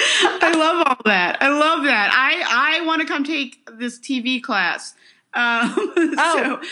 [0.00, 1.40] I love all that.
[1.40, 2.10] I love that.
[2.12, 4.94] I I want to come take this TV class.
[5.34, 6.68] Um, oh, so.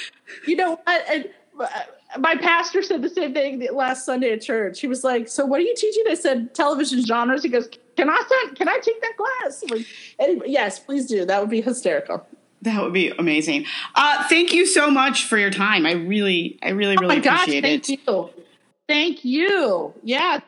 [0.46, 1.04] you know what?
[1.08, 1.28] And,
[1.58, 1.68] uh,
[2.18, 4.80] my pastor said the same thing last Sunday at church.
[4.80, 8.10] He was like, "So what are you teaching?" I said, "Television genres." He goes, "Can
[8.10, 8.20] I
[8.56, 9.86] can I take that class?" Like,
[10.18, 11.24] anyway, yes, please do.
[11.24, 12.26] That would be hysterical.
[12.62, 13.66] That would be amazing.
[13.94, 15.86] Uh, thank you so much for your time.
[15.86, 17.96] I really, I really, really oh appreciate gosh, thank it.
[18.06, 18.30] Thank you.
[18.88, 19.94] Thank you.
[20.02, 20.40] Yeah.